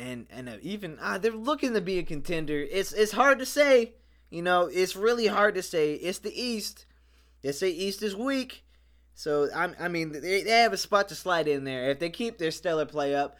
and 0.00 0.26
and 0.30 0.58
even 0.62 0.98
ah, 1.00 1.18
they're 1.18 1.32
looking 1.32 1.74
to 1.74 1.80
be 1.80 1.98
a 1.98 2.02
contender. 2.02 2.66
It's 2.70 2.92
it's 2.92 3.12
hard 3.12 3.38
to 3.38 3.46
say. 3.46 3.94
You 4.30 4.42
know, 4.42 4.66
it's 4.66 4.94
really 4.94 5.26
hard 5.26 5.54
to 5.56 5.62
say. 5.62 5.94
It's 5.94 6.18
the 6.18 6.40
East. 6.40 6.86
They 7.42 7.52
say 7.52 7.70
East 7.70 8.02
is 8.02 8.14
weak, 8.14 8.64
so 9.20 9.48
I, 9.54 9.70
I 9.78 9.88
mean 9.88 10.12
they, 10.12 10.42
they 10.42 10.50
have 10.62 10.72
a 10.72 10.78
spot 10.78 11.08
to 11.08 11.14
slide 11.14 11.48
in 11.48 11.64
there 11.64 11.90
if 11.90 11.98
they 11.98 12.10
keep 12.10 12.38
their 12.38 12.50
stellar 12.50 12.86
play 12.86 13.14
up. 13.14 13.36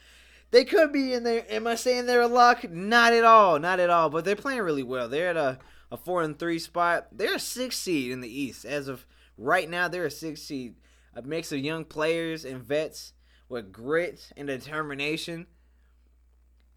They 0.50 0.64
could 0.64 0.92
be 0.92 1.12
in 1.14 1.22
there. 1.22 1.44
Am 1.48 1.66
I 1.66 1.76
saying 1.76 2.06
they're 2.06 2.22
a 2.22 2.26
lock? 2.26 2.68
Not 2.68 3.12
at 3.12 3.24
all. 3.24 3.58
Not 3.60 3.78
at 3.78 3.88
all. 3.88 4.10
But 4.10 4.24
they're 4.24 4.34
playing 4.34 4.62
really 4.62 4.82
well. 4.82 5.08
They're 5.08 5.28
at 5.30 5.36
a, 5.36 5.58
a 5.92 5.96
four 5.96 6.22
and 6.22 6.36
three 6.36 6.58
spot. 6.58 7.06
They're 7.12 7.36
a 7.36 7.40
six 7.40 7.78
seed 7.78 8.10
in 8.10 8.20
the 8.20 8.28
East 8.28 8.64
as 8.64 8.88
of 8.88 9.06
right 9.38 9.70
now. 9.70 9.86
They're 9.86 10.06
a 10.06 10.10
six 10.10 10.42
seed. 10.42 10.74
A 11.14 11.22
mix 11.22 11.52
of 11.52 11.60
young 11.60 11.84
players 11.84 12.44
and 12.44 12.62
vets 12.62 13.12
with 13.48 13.72
grit 13.72 14.32
and 14.36 14.48
determination 14.48 15.46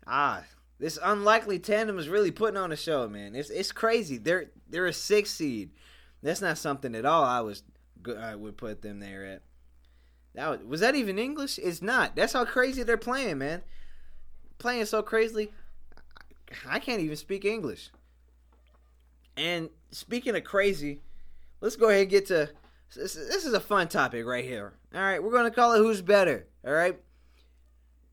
ah, 0.08 0.44
this 0.80 1.00
unlikely 1.02 1.60
tandem 1.60 1.98
is 1.98 2.10
really 2.10 2.32
putting 2.32 2.58
on 2.58 2.72
a 2.72 2.76
show, 2.76 3.08
man. 3.08 3.36
It's 3.36 3.50
it's 3.50 3.72
crazy. 3.72 4.18
They're 4.18 4.52
they're 4.70 4.88
a 4.88 4.94
six 4.94 5.32
seed. 5.32 5.72
That's 6.22 6.42
not 6.42 6.58
something 6.58 6.96
at 6.96 7.06
all. 7.06 7.24
I 7.24 7.42
was 7.42 7.64
I 8.08 8.36
would 8.36 8.58
put 8.58 8.82
them 8.82 9.00
there 9.00 9.26
at. 9.26 9.42
That 10.36 10.50
was, 10.50 10.60
was 10.64 10.80
that 10.82 10.96
even 10.96 11.20
English? 11.20 11.60
It's 11.60 11.82
not. 11.82 12.16
That's 12.16 12.34
how 12.34 12.46
crazy 12.46 12.84
they're 12.84 12.98
playing, 12.98 13.38
man. 13.38 13.62
Playing 14.58 14.86
so 14.86 15.04
crazily, 15.04 15.52
I 16.68 16.80
can't 16.80 17.02
even 17.02 17.16
speak 17.16 17.46
English. 17.46 17.92
And 19.36 19.70
speaking 19.92 20.36
of 20.36 20.44
crazy, 20.44 21.02
let's 21.62 21.76
go 21.76 21.90
ahead 21.90 22.02
and 22.02 22.10
get 22.10 22.28
to 22.28 22.50
this. 22.96 23.14
This 23.14 23.46
is 23.46 23.54
a 23.54 23.60
fun 23.60 23.88
topic 23.88 24.26
right 24.26 24.46
here. 24.46 24.74
All 24.94 25.02
right, 25.02 25.22
we're 25.22 25.32
gonna 25.32 25.52
call 25.52 25.74
it 25.74 25.80
"Who's 25.80 26.02
Better." 26.02 26.48
All 26.66 26.74
right, 26.74 27.00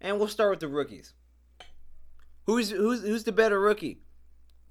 and 0.01 0.19
we'll 0.19 0.29
start 0.29 0.51
with 0.51 0.61
the 0.61 0.69
rookies. 0.69 1.15
Who's 2.47 2.71
who's 2.71 3.03
who's 3.03 3.25
the 3.25 3.33
better 3.33 3.61
rookie? 3.61 4.01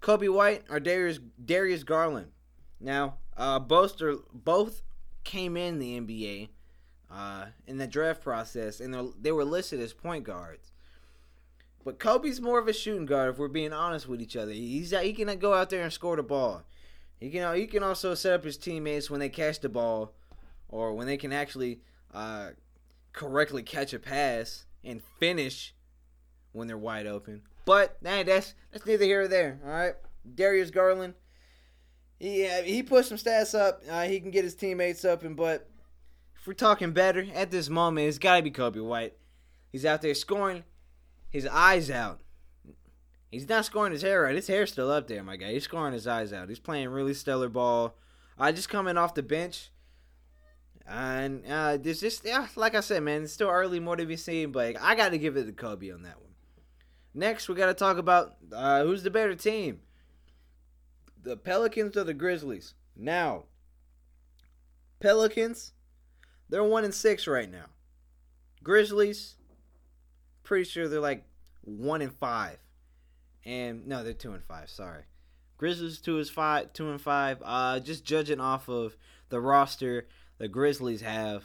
Coby 0.01 0.31
White 0.33 0.63
or 0.69 0.79
Darius 0.79 1.19
Darius 1.43 1.83
Garland? 1.83 2.31
Now, 2.79 3.17
uh, 3.37 3.59
both 3.59 4.01
are, 4.01 4.15
both 4.33 4.81
came 5.29 5.55
in 5.55 5.77
the 5.77 5.99
NBA 5.99 6.49
uh, 7.11 7.45
in 7.67 7.77
the 7.77 7.85
draft 7.85 8.21
process, 8.21 8.79
and 8.79 9.13
they 9.21 9.31
were 9.31 9.45
listed 9.45 9.79
as 9.79 9.93
point 9.93 10.23
guards. 10.23 10.71
But 11.85 11.99
Coby's 11.99 12.41
more 12.41 12.59
of 12.59 12.67
a 12.67 12.73
shooting 12.73 13.05
guard. 13.05 13.29
If 13.29 13.37
we're 13.37 13.47
being 13.47 13.71
honest 13.71 14.07
with 14.07 14.21
each 14.21 14.35
other, 14.35 14.51
he's 14.51 14.91
he 14.91 15.13
can 15.13 15.37
go 15.37 15.53
out 15.53 15.69
there 15.69 15.83
and 15.83 15.93
score 15.93 16.15
the 16.15 16.23
ball. 16.23 16.63
He 17.19 17.29
can 17.29 17.55
he 17.55 17.67
can 17.67 17.83
also 17.83 18.15
set 18.15 18.33
up 18.33 18.43
his 18.43 18.57
teammates 18.57 19.09
when 19.09 19.19
they 19.19 19.29
catch 19.29 19.59
the 19.59 19.69
ball, 19.69 20.13
or 20.67 20.93
when 20.93 21.05
they 21.05 21.17
can 21.17 21.31
actually 21.31 21.81
uh, 22.13 22.49
correctly 23.13 23.61
catch 23.61 23.93
a 23.93 23.99
pass 23.99 24.65
and 24.83 25.01
finish 25.19 25.75
when 26.53 26.67
they're 26.67 26.77
wide 26.77 27.05
open. 27.05 27.43
But 27.65 27.97
that's 28.01 28.55
that's 28.71 28.85
neither 28.85 29.05
here 29.05 29.21
or 29.21 29.27
there. 29.27 29.59
All 29.63 29.71
right, 29.71 29.93
Darius 30.35 30.71
Garland. 30.71 31.13
He 32.19 32.45
uh, 32.45 32.63
he 32.63 32.83
put 32.83 33.05
some 33.05 33.17
stats 33.17 33.57
up. 33.57 33.81
Uh, 33.89 34.03
he 34.03 34.19
can 34.19 34.29
get 34.29 34.43
his 34.43 34.55
teammates 34.55 35.05
up, 35.05 35.23
and 35.23 35.35
but 35.35 35.69
if 36.39 36.45
we're 36.45 36.53
talking 36.53 36.91
better 36.91 37.25
at 37.33 37.49
this 37.49 37.69
moment, 37.69 38.07
it's 38.07 38.17
got 38.17 38.37
to 38.37 38.43
be 38.43 38.51
Coby 38.51 38.83
White. 38.83 39.13
He's 39.71 39.85
out 39.85 40.01
there 40.01 40.13
scoring 40.13 40.63
his 41.29 41.47
eyes 41.47 41.89
out. 41.89 42.19
He's 43.31 43.47
not 43.47 43.65
scoring 43.65 43.93
his 43.93 44.01
hair 44.01 44.23
right. 44.23 44.35
His 44.35 44.47
hair's 44.47 44.71
still 44.71 44.91
up 44.91 45.07
there, 45.07 45.23
my 45.23 45.37
guy. 45.37 45.53
He's 45.53 45.63
scoring 45.63 45.93
his 45.93 46.07
eyes 46.07 46.33
out. 46.33 46.49
He's 46.49 46.59
playing 46.59 46.89
really 46.89 47.13
stellar 47.13 47.47
ball. 47.47 47.95
I 48.37 48.49
uh, 48.49 48.51
just 48.51 48.69
coming 48.69 48.97
off 48.97 49.13
the 49.13 49.23
bench. 49.23 49.69
And 50.87 51.45
uh, 51.47 51.77
there's 51.77 51.99
just 52.01 52.25
yeah, 52.25 52.47
like 52.55 52.73
I 52.73 52.79
said, 52.79 53.03
man, 53.03 53.23
it's 53.23 53.33
still 53.33 53.49
early, 53.49 53.79
more 53.79 53.95
to 53.95 54.05
be 54.05 54.17
seen, 54.17 54.51
but 54.51 54.75
I 54.81 54.95
got 54.95 55.09
to 55.09 55.19
give 55.19 55.37
it 55.37 55.45
to 55.45 55.51
Coby 55.51 55.93
on 55.93 56.01
that 56.01 56.19
one. 56.19 56.31
Next, 57.13 57.47
we 57.47 57.55
got 57.55 57.67
to 57.67 57.73
talk 57.75 57.97
about 57.97 58.35
uh, 58.51 58.83
who's 58.83 59.03
the 59.03 59.11
better 59.11 59.35
team 59.35 59.81
the 61.21 61.37
Pelicans 61.37 61.97
or 61.97 62.03
the 62.03 62.13
Grizzlies. 62.13 62.73
Now, 62.95 63.45
Pelicans, 64.99 65.73
they're 66.49 66.63
one 66.63 66.83
and 66.83 66.93
six 66.93 67.27
right 67.27 67.49
now. 67.49 67.65
Grizzlies, 68.63 69.35
pretty 70.43 70.65
sure 70.65 70.87
they're 70.87 70.99
like 70.99 71.23
one 71.61 72.01
and 72.01 72.13
five. 72.13 72.57
And 73.45 73.87
no, 73.87 74.03
they're 74.03 74.13
two 74.13 74.33
and 74.33 74.43
five. 74.43 74.69
Sorry, 74.69 75.03
Grizzlies 75.57 75.99
two 75.99 76.19
is 76.19 76.29
five, 76.29 76.73
two 76.73 76.89
and 76.89 77.01
five. 77.01 77.41
Uh, 77.43 77.79
just 77.79 78.03
judging 78.03 78.39
off 78.41 78.67
of 78.69 78.97
the 79.29 79.39
roster 79.39 80.07
the 80.39 80.47
Grizzlies 80.47 81.01
have. 81.01 81.43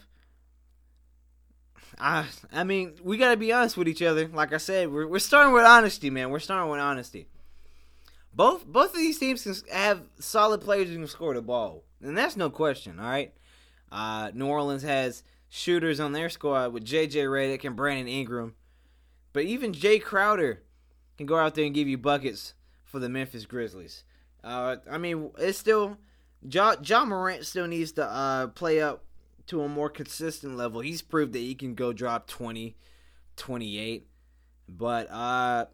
I 1.98 2.26
I 2.52 2.64
mean, 2.64 2.94
we 3.02 3.18
gotta 3.18 3.36
be 3.36 3.52
honest 3.52 3.76
with 3.76 3.88
each 3.88 4.02
other. 4.02 4.26
Like 4.26 4.52
I 4.52 4.56
said, 4.56 4.90
we're 4.90 5.06
we're 5.06 5.18
starting 5.18 5.52
with 5.52 5.64
honesty, 5.64 6.10
man. 6.10 6.30
We're 6.30 6.38
starting 6.38 6.70
with 6.70 6.80
honesty. 6.80 7.28
Both 8.34 8.66
both 8.66 8.90
of 8.90 8.96
these 8.96 9.18
teams 9.18 9.42
can 9.44 9.54
have 9.72 10.02
solid 10.18 10.60
players 10.60 10.88
who 10.88 10.96
can 10.96 11.06
score 11.06 11.34
the 11.34 11.42
ball, 11.42 11.84
and 12.02 12.16
that's 12.18 12.36
no 12.36 12.50
question. 12.50 12.98
All 12.98 13.06
right, 13.06 13.32
uh, 13.92 14.30
New 14.34 14.46
Orleans 14.46 14.82
has 14.82 15.22
shooters 15.48 16.00
on 16.00 16.12
their 16.12 16.28
squad 16.28 16.72
with 16.72 16.84
J.J. 16.84 17.24
Redick 17.24 17.64
and 17.64 17.76
Brandon 17.76 18.08
Ingram, 18.08 18.54
but 19.32 19.44
even 19.44 19.72
Jae 19.72 20.02
Crowder 20.02 20.62
can 21.16 21.26
go 21.26 21.36
out 21.36 21.54
there 21.54 21.64
and 21.64 21.74
give 21.74 21.86
you 21.86 21.96
buckets 21.96 22.54
for 22.82 22.98
the 22.98 23.08
Memphis 23.08 23.46
Grizzlies. 23.46 24.02
Uh, 24.42 24.76
I 24.90 24.98
mean, 24.98 25.30
it's 25.38 25.58
still 25.58 25.96
Ja, 26.42 26.74
Ja 26.82 27.04
Morant 27.04 27.46
still 27.46 27.66
needs 27.66 27.92
to 27.92 28.04
uh, 28.04 28.48
play 28.48 28.80
up 28.80 29.04
to 29.46 29.62
a 29.62 29.68
more 29.68 29.88
consistent 29.88 30.56
level. 30.56 30.80
He's 30.80 31.02
proved 31.02 31.32
that 31.32 31.38
he 31.38 31.54
can 31.54 31.74
go 31.74 31.92
drop 31.92 32.26
20, 32.26 32.76
28. 33.36 34.06
But 34.68 35.10
uh, 35.10 35.66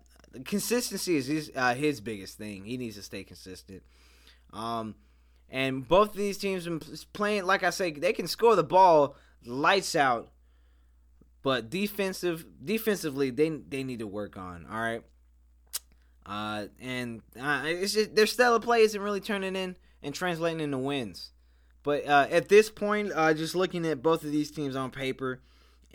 consistency 0.45 1.17
is 1.17 1.27
his, 1.27 1.53
uh, 1.55 1.75
his 1.75 2.01
biggest 2.01 2.39
thing. 2.39 2.65
He 2.65 2.77
needs 2.77 2.97
to 2.97 3.03
stay 3.03 3.25
consistent. 3.25 3.83
Um, 4.53 4.95
and 5.49 5.87
both 5.87 6.11
of 6.11 6.17
these 6.17 6.39
teams 6.39 6.69
playing, 7.13 7.45
like 7.45 7.63
I 7.63 7.71
say, 7.71 7.91
they 7.91 8.13
can 8.13 8.27
score 8.27 8.57
the 8.57 8.65
ball 8.65 9.17
lights 9.45 9.97
out. 9.97 10.31
But 11.43 11.71
defensive, 11.71 12.45
defensively, 12.63 13.31
they 13.31 13.49
they 13.49 13.83
need 13.83 14.01
to 14.01 14.07
work 14.07 14.37
on. 14.37 14.67
All 14.71 14.79
right. 14.79 15.03
Uh, 16.27 16.67
and 16.81 17.23
uh, 17.41 17.63
it's 17.65 17.95
just 17.95 18.15
their 18.15 18.27
stellar 18.27 18.61
play 18.61 18.83
isn't 18.83 19.01
really 19.01 19.21
turning 19.21 19.57
in 19.57 19.77
and 20.03 20.15
translating 20.15 20.61
into 20.61 20.79
wins. 20.79 21.33
But 21.83 22.07
uh, 22.07 22.27
at 22.31 22.49
this 22.49 22.71
point, 22.71 23.11
uh, 23.15 23.33
just 23.33 23.55
looking 23.55 23.87
at 23.87 24.03
both 24.03 24.23
of 24.23 24.31
these 24.31 24.51
teams 24.51 24.77
on 24.77 24.91
paper 24.91 25.41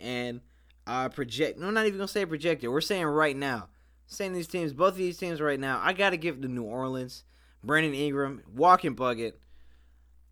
and 0.00 0.40
uh, 0.86 1.08
project, 1.08 1.58
no, 1.58 1.70
not 1.70 1.86
even 1.86 1.98
gonna 1.98 2.08
say 2.08 2.26
projected. 2.26 2.68
We're 2.68 2.80
saying 2.80 3.06
right 3.06 3.36
now, 3.36 3.68
saying 4.06 4.32
these 4.32 4.46
teams, 4.46 4.72
both 4.72 4.92
of 4.92 4.98
these 4.98 5.18
teams 5.18 5.40
right 5.40 5.60
now, 5.60 5.80
I 5.82 5.92
gotta 5.92 6.16
give 6.16 6.40
the 6.40 6.48
New 6.48 6.64
Orleans, 6.64 7.24
Brandon 7.62 7.94
Ingram, 7.94 8.42
walking 8.54 8.94
bucket, 8.94 9.40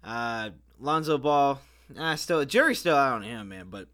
uh, 0.02 0.50
Lonzo 0.78 1.19
Ball. 1.19 1.61
I 1.99 2.16
still, 2.16 2.45
jury's 2.45 2.78
still 2.78 2.97
out 2.97 3.14
on 3.14 3.23
him, 3.23 3.49
man, 3.49 3.69
but 3.71 3.88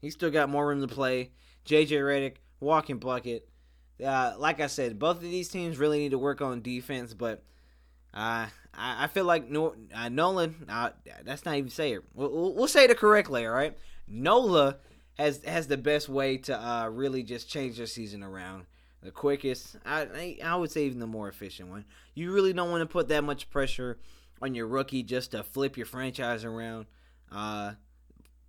he 0.00 0.10
still 0.10 0.30
got 0.30 0.48
more 0.48 0.66
room 0.66 0.80
to 0.80 0.88
play. 0.88 1.30
JJ 1.66 1.88
Redick, 1.88 2.36
walking 2.60 2.98
bucket. 2.98 3.48
Uh, 4.04 4.34
like 4.38 4.60
I 4.60 4.66
said, 4.66 4.98
both 4.98 5.16
of 5.16 5.22
these 5.22 5.48
teams 5.48 5.78
really 5.78 5.98
need 5.98 6.10
to 6.10 6.18
work 6.18 6.40
on 6.40 6.62
defense, 6.62 7.14
but 7.14 7.42
uh, 8.14 8.46
I, 8.74 9.04
I 9.04 9.06
feel 9.08 9.24
like 9.24 9.50
uh, 9.94 10.08
Nolan. 10.08 10.66
Uh, 10.68 10.90
that's 11.24 11.44
not 11.44 11.56
even 11.56 11.70
say 11.70 11.94
it. 11.94 12.02
We'll, 12.14 12.54
we'll, 12.54 12.68
say 12.68 12.84
it 12.84 12.96
correctly. 12.98 13.46
All 13.46 13.52
right, 13.52 13.76
Nola 14.06 14.76
has 15.14 15.42
has 15.44 15.66
the 15.66 15.76
best 15.76 16.08
way 16.08 16.36
to 16.38 16.58
uh, 16.58 16.88
really 16.88 17.22
just 17.22 17.48
change 17.48 17.78
their 17.78 17.86
season 17.86 18.22
around. 18.22 18.66
The 19.02 19.10
quickest, 19.10 19.76
I 19.84 20.38
I 20.42 20.56
would 20.56 20.70
say 20.70 20.86
even 20.86 20.98
the 20.98 21.06
more 21.06 21.28
efficient 21.28 21.68
one. 21.68 21.84
You 22.14 22.32
really 22.32 22.52
don't 22.52 22.70
want 22.70 22.80
to 22.80 22.86
put 22.86 23.08
that 23.08 23.24
much 23.24 23.50
pressure 23.50 23.98
on 24.42 24.54
your 24.54 24.66
rookie 24.66 25.02
just 25.02 25.30
to 25.30 25.42
flip 25.42 25.76
your 25.76 25.86
franchise 25.86 26.44
around. 26.44 26.86
Uh, 27.30 27.72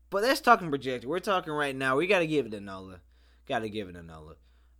but 0.10 0.22
that's 0.22 0.42
talking 0.42 0.70
projected. 0.70 1.10
We're 1.10 1.20
talking 1.20 1.54
right 1.54 1.76
now. 1.76 1.98
We 1.98 2.08
got 2.08 2.20
to 2.20 2.28
give 2.28 2.46
it 2.46 2.54
a 2.54 2.62
Nola. 2.62 3.02
Got 3.48 3.60
to 3.60 3.70
give 3.70 3.90
it 3.90 3.96
a 3.96 4.04
Nola. 4.04 4.36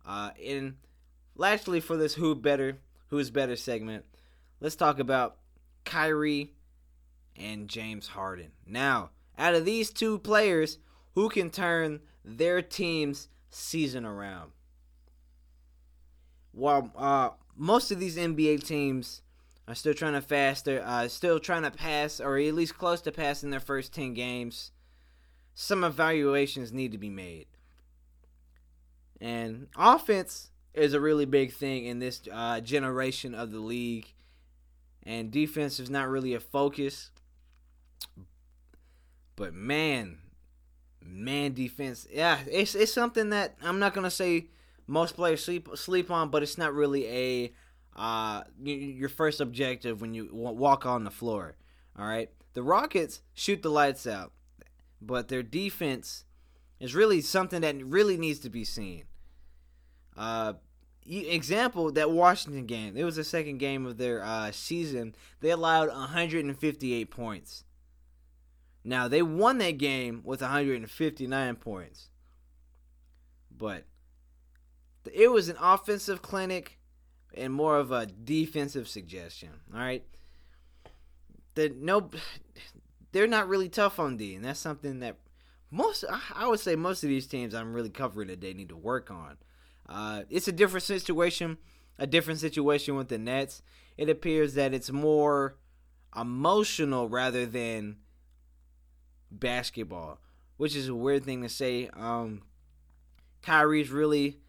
Uh, 0.06 0.30
and 0.44 0.76
lastly, 1.36 1.80
for 1.80 1.96
this 1.96 2.14
who 2.14 2.34
better, 2.34 2.78
who's 3.08 3.30
better 3.30 3.56
segment, 3.56 4.04
let's 4.60 4.76
talk 4.76 4.98
about 4.98 5.36
Kyrie 5.84 6.54
and 7.36 7.68
James 7.68 8.08
Harden. 8.08 8.52
Now, 8.66 9.10
out 9.38 9.54
of 9.54 9.64
these 9.64 9.90
two 9.90 10.18
players, 10.18 10.78
who 11.14 11.28
can 11.28 11.50
turn 11.50 12.00
their 12.24 12.62
team's 12.62 13.28
season 13.50 14.04
around? 14.04 14.52
While 16.58 16.92
uh, 16.96 17.30
most 17.56 17.90
of 17.90 18.00
these 18.00 18.16
NBA 18.16 18.64
teams 18.64 19.22
are 19.66 19.74
still 19.74 19.94
trying 19.94 20.14
to 20.14 20.20
fast, 20.20 20.64
they're 20.64 20.84
uh, 20.84 21.08
still 21.08 21.38
trying 21.38 21.62
to 21.62 21.70
pass, 21.70 22.20
or 22.20 22.38
at 22.38 22.54
least 22.54 22.78
close 22.78 23.00
to 23.02 23.12
passing 23.12 23.50
their 23.50 23.60
first 23.60 23.94
10 23.94 24.14
games, 24.14 24.72
some 25.54 25.84
evaluations 25.84 26.72
need 26.72 26.92
to 26.92 26.98
be 26.98 27.10
made. 27.10 27.46
And 29.20 29.68
offense 29.76 30.50
is 30.74 30.94
a 30.94 31.00
really 31.00 31.26
big 31.26 31.52
thing 31.52 31.84
in 31.84 31.98
this 31.98 32.22
uh, 32.32 32.60
generation 32.60 33.34
of 33.34 33.52
the 33.52 33.60
league 33.60 34.12
and 35.08 35.30
defense 35.30 35.80
is 35.80 35.88
not 35.88 36.08
really 36.08 36.34
a 36.34 36.40
focus. 36.40 37.10
But 39.36 39.54
man, 39.54 40.18
man, 41.02 41.54
defense, 41.54 42.06
yeah, 42.12 42.40
it's 42.46 42.74
it's 42.74 42.92
something 42.92 43.30
that 43.30 43.56
I'm 43.62 43.78
not 43.78 43.94
gonna 43.94 44.10
say 44.10 44.48
most 44.88 45.14
players 45.14 45.44
sleep 45.44 45.68
sleep 45.74 46.10
on, 46.10 46.30
but 46.30 46.42
it's 46.42 46.58
not 46.58 46.74
really 46.74 47.06
a 47.06 47.52
uh, 47.94 48.42
your 48.60 49.08
first 49.08 49.40
objective 49.40 50.00
when 50.00 50.14
you 50.14 50.28
walk 50.32 50.86
on 50.86 51.04
the 51.04 51.10
floor. 51.10 51.56
All 51.96 52.06
right, 52.06 52.30
the 52.54 52.62
Rockets 52.62 53.20
shoot 53.34 53.62
the 53.62 53.70
lights 53.70 54.06
out, 54.06 54.32
but 55.00 55.28
their 55.28 55.42
defense 55.42 56.24
is 56.80 56.94
really 56.94 57.20
something 57.20 57.60
that 57.60 57.76
really 57.84 58.16
needs 58.16 58.38
to 58.40 58.50
be 58.50 58.64
seen. 58.64 59.04
Uh, 60.16 60.54
example 61.06 61.92
that 61.92 62.10
Washington 62.10 62.66
game. 62.66 62.96
It 62.96 63.04
was 63.04 63.16
the 63.16 63.24
second 63.24 63.58
game 63.58 63.86
of 63.86 63.98
their 63.98 64.22
uh, 64.22 64.52
season. 64.52 65.14
They 65.40 65.50
allowed 65.50 65.88
158 65.88 67.10
points. 67.10 67.64
Now 68.84 69.08
they 69.08 69.22
won 69.22 69.58
that 69.58 69.78
game 69.78 70.22
with 70.24 70.40
159 70.40 71.56
points, 71.56 72.08
but 73.54 73.84
it 75.14 75.28
was 75.28 75.48
an 75.48 75.56
offensive 75.60 76.22
clinic 76.22 76.78
and 77.34 77.52
more 77.52 77.78
of 77.78 77.92
a 77.92 78.06
defensive 78.06 78.88
suggestion. 78.88 79.50
All 79.72 79.80
right, 79.80 80.04
the 81.54 81.68
no, 81.68 82.10
they're 83.12 83.26
not 83.26 83.48
really 83.48 83.68
tough 83.68 83.98
on 83.98 84.16
D, 84.16 84.34
and 84.34 84.44
that's 84.44 84.60
something 84.60 85.00
that 85.00 85.16
most 85.70 86.04
I 86.34 86.46
would 86.48 86.60
say 86.60 86.76
most 86.76 87.02
of 87.02 87.08
these 87.08 87.26
teams 87.26 87.54
I'm 87.54 87.74
really 87.74 87.90
covering 87.90 88.28
that 88.28 88.40
they 88.40 88.54
need 88.54 88.70
to 88.70 88.76
work 88.76 89.10
on. 89.10 89.36
Uh, 89.88 90.22
it's 90.30 90.48
a 90.48 90.52
different 90.52 90.84
situation, 90.84 91.58
a 91.98 92.06
different 92.06 92.40
situation 92.40 92.96
with 92.96 93.08
the 93.08 93.18
Nets. 93.18 93.62
It 93.96 94.08
appears 94.08 94.54
that 94.54 94.74
it's 94.74 94.90
more 94.90 95.56
emotional 96.16 97.08
rather 97.08 97.46
than 97.46 97.96
basketball, 99.30 100.20
which 100.56 100.76
is 100.76 100.88
a 100.88 100.94
weird 100.94 101.24
thing 101.24 101.42
to 101.42 101.48
say. 101.48 101.88
Um, 101.94 102.42
Kyrie's 103.42 103.90
really 103.90 104.40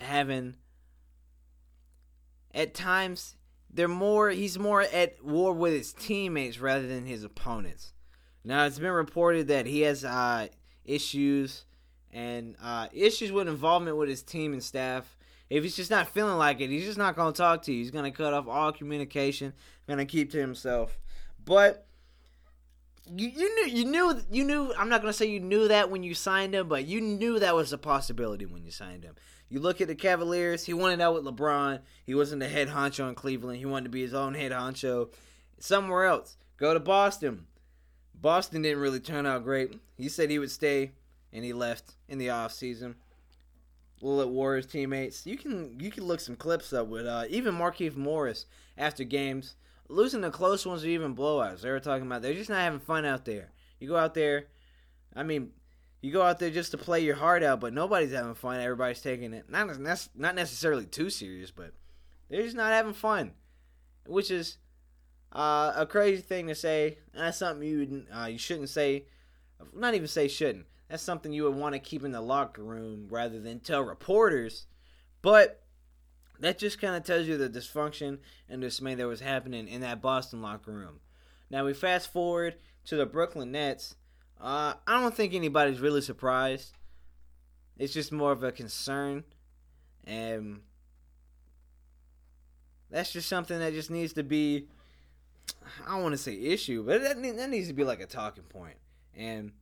having 0.00 0.56
at 2.54 2.74
times 2.74 3.36
they're 3.70 3.88
more 3.88 4.30
he's 4.30 4.58
more 4.58 4.82
at 4.82 5.22
war 5.24 5.52
with 5.52 5.72
his 5.72 5.92
teammates 5.92 6.58
rather 6.58 6.86
than 6.86 7.06
his 7.06 7.24
opponents. 7.24 7.92
Now 8.44 8.64
it's 8.64 8.78
been 8.78 8.92
reported 8.92 9.48
that 9.48 9.66
he 9.66 9.82
has 9.82 10.04
uh, 10.04 10.48
issues 10.84 11.64
and 12.12 12.56
uh, 12.62 12.88
issues 12.92 13.30
with 13.30 13.48
involvement 13.48 13.96
with 13.96 14.08
his 14.08 14.22
team 14.22 14.52
and 14.52 14.62
staff. 14.62 15.16
If 15.50 15.62
he's 15.62 15.76
just 15.76 15.90
not 15.90 16.08
feeling 16.08 16.36
like 16.36 16.60
it, 16.60 16.68
he's 16.68 16.84
just 16.84 16.98
not 16.98 17.16
going 17.16 17.32
to 17.32 17.36
talk 17.36 17.62
to 17.62 17.72
you. 17.72 17.78
He's 17.78 17.90
going 17.90 18.10
to 18.10 18.16
cut 18.16 18.34
off 18.34 18.48
all 18.48 18.70
communication, 18.72 19.54
going 19.86 19.98
to 19.98 20.04
keep 20.04 20.30
to 20.32 20.38
himself. 20.38 20.98
But 21.42 21.86
you, 23.16 23.28
you 23.28 23.54
knew 23.54 23.74
you 23.74 23.84
knew 23.86 24.20
you 24.30 24.44
knew 24.44 24.72
I'm 24.76 24.88
not 24.88 25.00
going 25.00 25.12
to 25.12 25.16
say 25.16 25.26
you 25.26 25.40
knew 25.40 25.68
that 25.68 25.90
when 25.90 26.02
you 26.02 26.14
signed 26.14 26.54
him, 26.54 26.68
but 26.68 26.86
you 26.86 27.00
knew 27.00 27.38
that 27.38 27.54
was 27.54 27.72
a 27.72 27.78
possibility 27.78 28.46
when 28.46 28.64
you 28.64 28.70
signed 28.70 29.04
him. 29.04 29.14
You 29.48 29.60
look 29.60 29.80
at 29.80 29.88
the 29.88 29.94
Cavaliers, 29.94 30.66
he 30.66 30.74
wanted 30.74 31.00
out 31.00 31.14
with 31.14 31.24
LeBron. 31.24 31.80
He 32.04 32.14
wasn't 32.14 32.40
the 32.40 32.48
head 32.48 32.68
honcho 32.68 33.08
in 33.08 33.14
Cleveland. 33.14 33.58
He 33.58 33.66
wanted 33.66 33.84
to 33.84 33.90
be 33.90 34.02
his 34.02 34.14
own 34.14 34.34
head 34.34 34.52
honcho 34.52 35.10
somewhere 35.58 36.04
else. 36.04 36.36
Go 36.58 36.74
to 36.74 36.80
Boston. 36.80 37.46
Boston 38.14 38.62
didn't 38.62 38.80
really 38.80 39.00
turn 39.00 39.26
out 39.26 39.44
great. 39.44 39.78
He 39.96 40.08
said 40.08 40.30
he 40.30 40.38
would 40.38 40.50
stay 40.50 40.92
and 41.32 41.44
he 41.44 41.52
left 41.52 41.94
in 42.08 42.18
the 42.18 42.30
off 42.30 42.52
season. 42.52 42.96
Little 44.00 44.32
Warriors 44.32 44.66
teammates. 44.66 45.26
You 45.26 45.36
can 45.36 45.78
you 45.80 45.90
can 45.90 46.04
look 46.04 46.20
some 46.20 46.36
clips 46.36 46.72
up 46.72 46.86
with 46.86 47.06
uh, 47.06 47.24
even 47.28 47.54
Markieff 47.54 47.96
Morris 47.96 48.46
after 48.76 49.02
games 49.02 49.56
losing 49.88 50.20
the 50.20 50.30
close 50.30 50.64
ones 50.64 50.84
or 50.84 50.88
even 50.88 51.16
blowouts. 51.16 51.62
They 51.62 51.70
were 51.70 51.80
talking 51.80 52.06
about 52.06 52.22
they're 52.22 52.34
just 52.34 52.50
not 52.50 52.60
having 52.60 52.80
fun 52.80 53.04
out 53.04 53.24
there. 53.24 53.50
You 53.80 53.88
go 53.88 53.96
out 53.96 54.14
there, 54.14 54.46
I 55.14 55.22
mean, 55.22 55.50
you 56.00 56.12
go 56.12 56.22
out 56.22 56.38
there 56.38 56.50
just 56.50 56.70
to 56.70 56.78
play 56.78 57.00
your 57.00 57.16
heart 57.16 57.42
out, 57.42 57.60
but 57.60 57.72
nobody's 57.72 58.12
having 58.12 58.34
fun. 58.34 58.60
Everybody's 58.60 59.00
taking 59.00 59.32
it 59.32 59.50
not 59.50 59.68
not 60.14 60.34
necessarily 60.34 60.86
too 60.86 61.10
serious, 61.10 61.50
but 61.50 61.72
they're 62.28 62.42
just 62.42 62.56
not 62.56 62.72
having 62.72 62.92
fun, 62.92 63.32
which 64.06 64.30
is 64.30 64.58
uh, 65.32 65.72
a 65.76 65.86
crazy 65.86 66.22
thing 66.22 66.46
to 66.48 66.54
say. 66.54 66.98
That's 67.14 67.38
something 67.38 67.66
you 67.66 68.06
uh, 68.16 68.26
you 68.26 68.38
shouldn't 68.38 68.68
say. 68.68 69.06
Not 69.74 69.94
even 69.94 70.06
say 70.06 70.28
shouldn't. 70.28 70.66
That's 70.88 71.02
something 71.02 71.32
you 71.32 71.44
would 71.44 71.56
want 71.56 71.74
to 71.74 71.80
keep 71.80 72.04
in 72.04 72.12
the 72.12 72.20
locker 72.20 72.62
room 72.62 73.08
rather 73.10 73.40
than 73.40 73.60
tell 73.60 73.82
reporters. 73.82 74.66
But 75.20 75.62
that 76.40 76.58
just 76.58 76.80
kind 76.80 76.94
of 76.94 77.04
tells 77.04 77.26
you 77.26 77.36
the 77.36 77.48
dysfunction 77.48 78.18
and 78.48 78.62
dismay 78.62 78.94
that 78.94 79.06
was 79.06 79.20
happening 79.20 79.68
in 79.68 79.80
that 79.80 80.00
Boston 80.00 80.40
locker 80.40 80.72
room. 80.72 81.00
Now 81.50 81.64
we 81.64 81.74
fast 81.74 82.12
forward 82.12 82.54
to 82.86 82.96
the 82.96 83.06
Brooklyn 83.06 83.52
Nets. 83.52 83.96
Uh, 84.40 84.74
I 84.86 85.00
don't 85.00 85.14
think 85.14 85.34
anybody's 85.34 85.80
really 85.80 86.00
surprised. 86.00 86.72
It's 87.76 87.92
just 87.92 88.12
more 88.12 88.32
of 88.32 88.42
a 88.42 88.52
concern, 88.52 89.24
and 90.04 90.60
that's 92.90 93.12
just 93.12 93.28
something 93.28 93.58
that 93.58 93.72
just 93.72 93.90
needs 93.90 94.12
to 94.14 94.22
be. 94.22 94.66
I 95.86 95.92
don't 95.92 96.02
want 96.02 96.12
to 96.12 96.18
say 96.18 96.38
issue, 96.38 96.84
but 96.84 97.02
that, 97.02 97.22
that 97.22 97.50
needs 97.50 97.68
to 97.68 97.74
be 97.74 97.84
like 97.84 98.00
a 98.00 98.06
talking 98.06 98.44
point. 98.44 98.76
And 99.16 99.52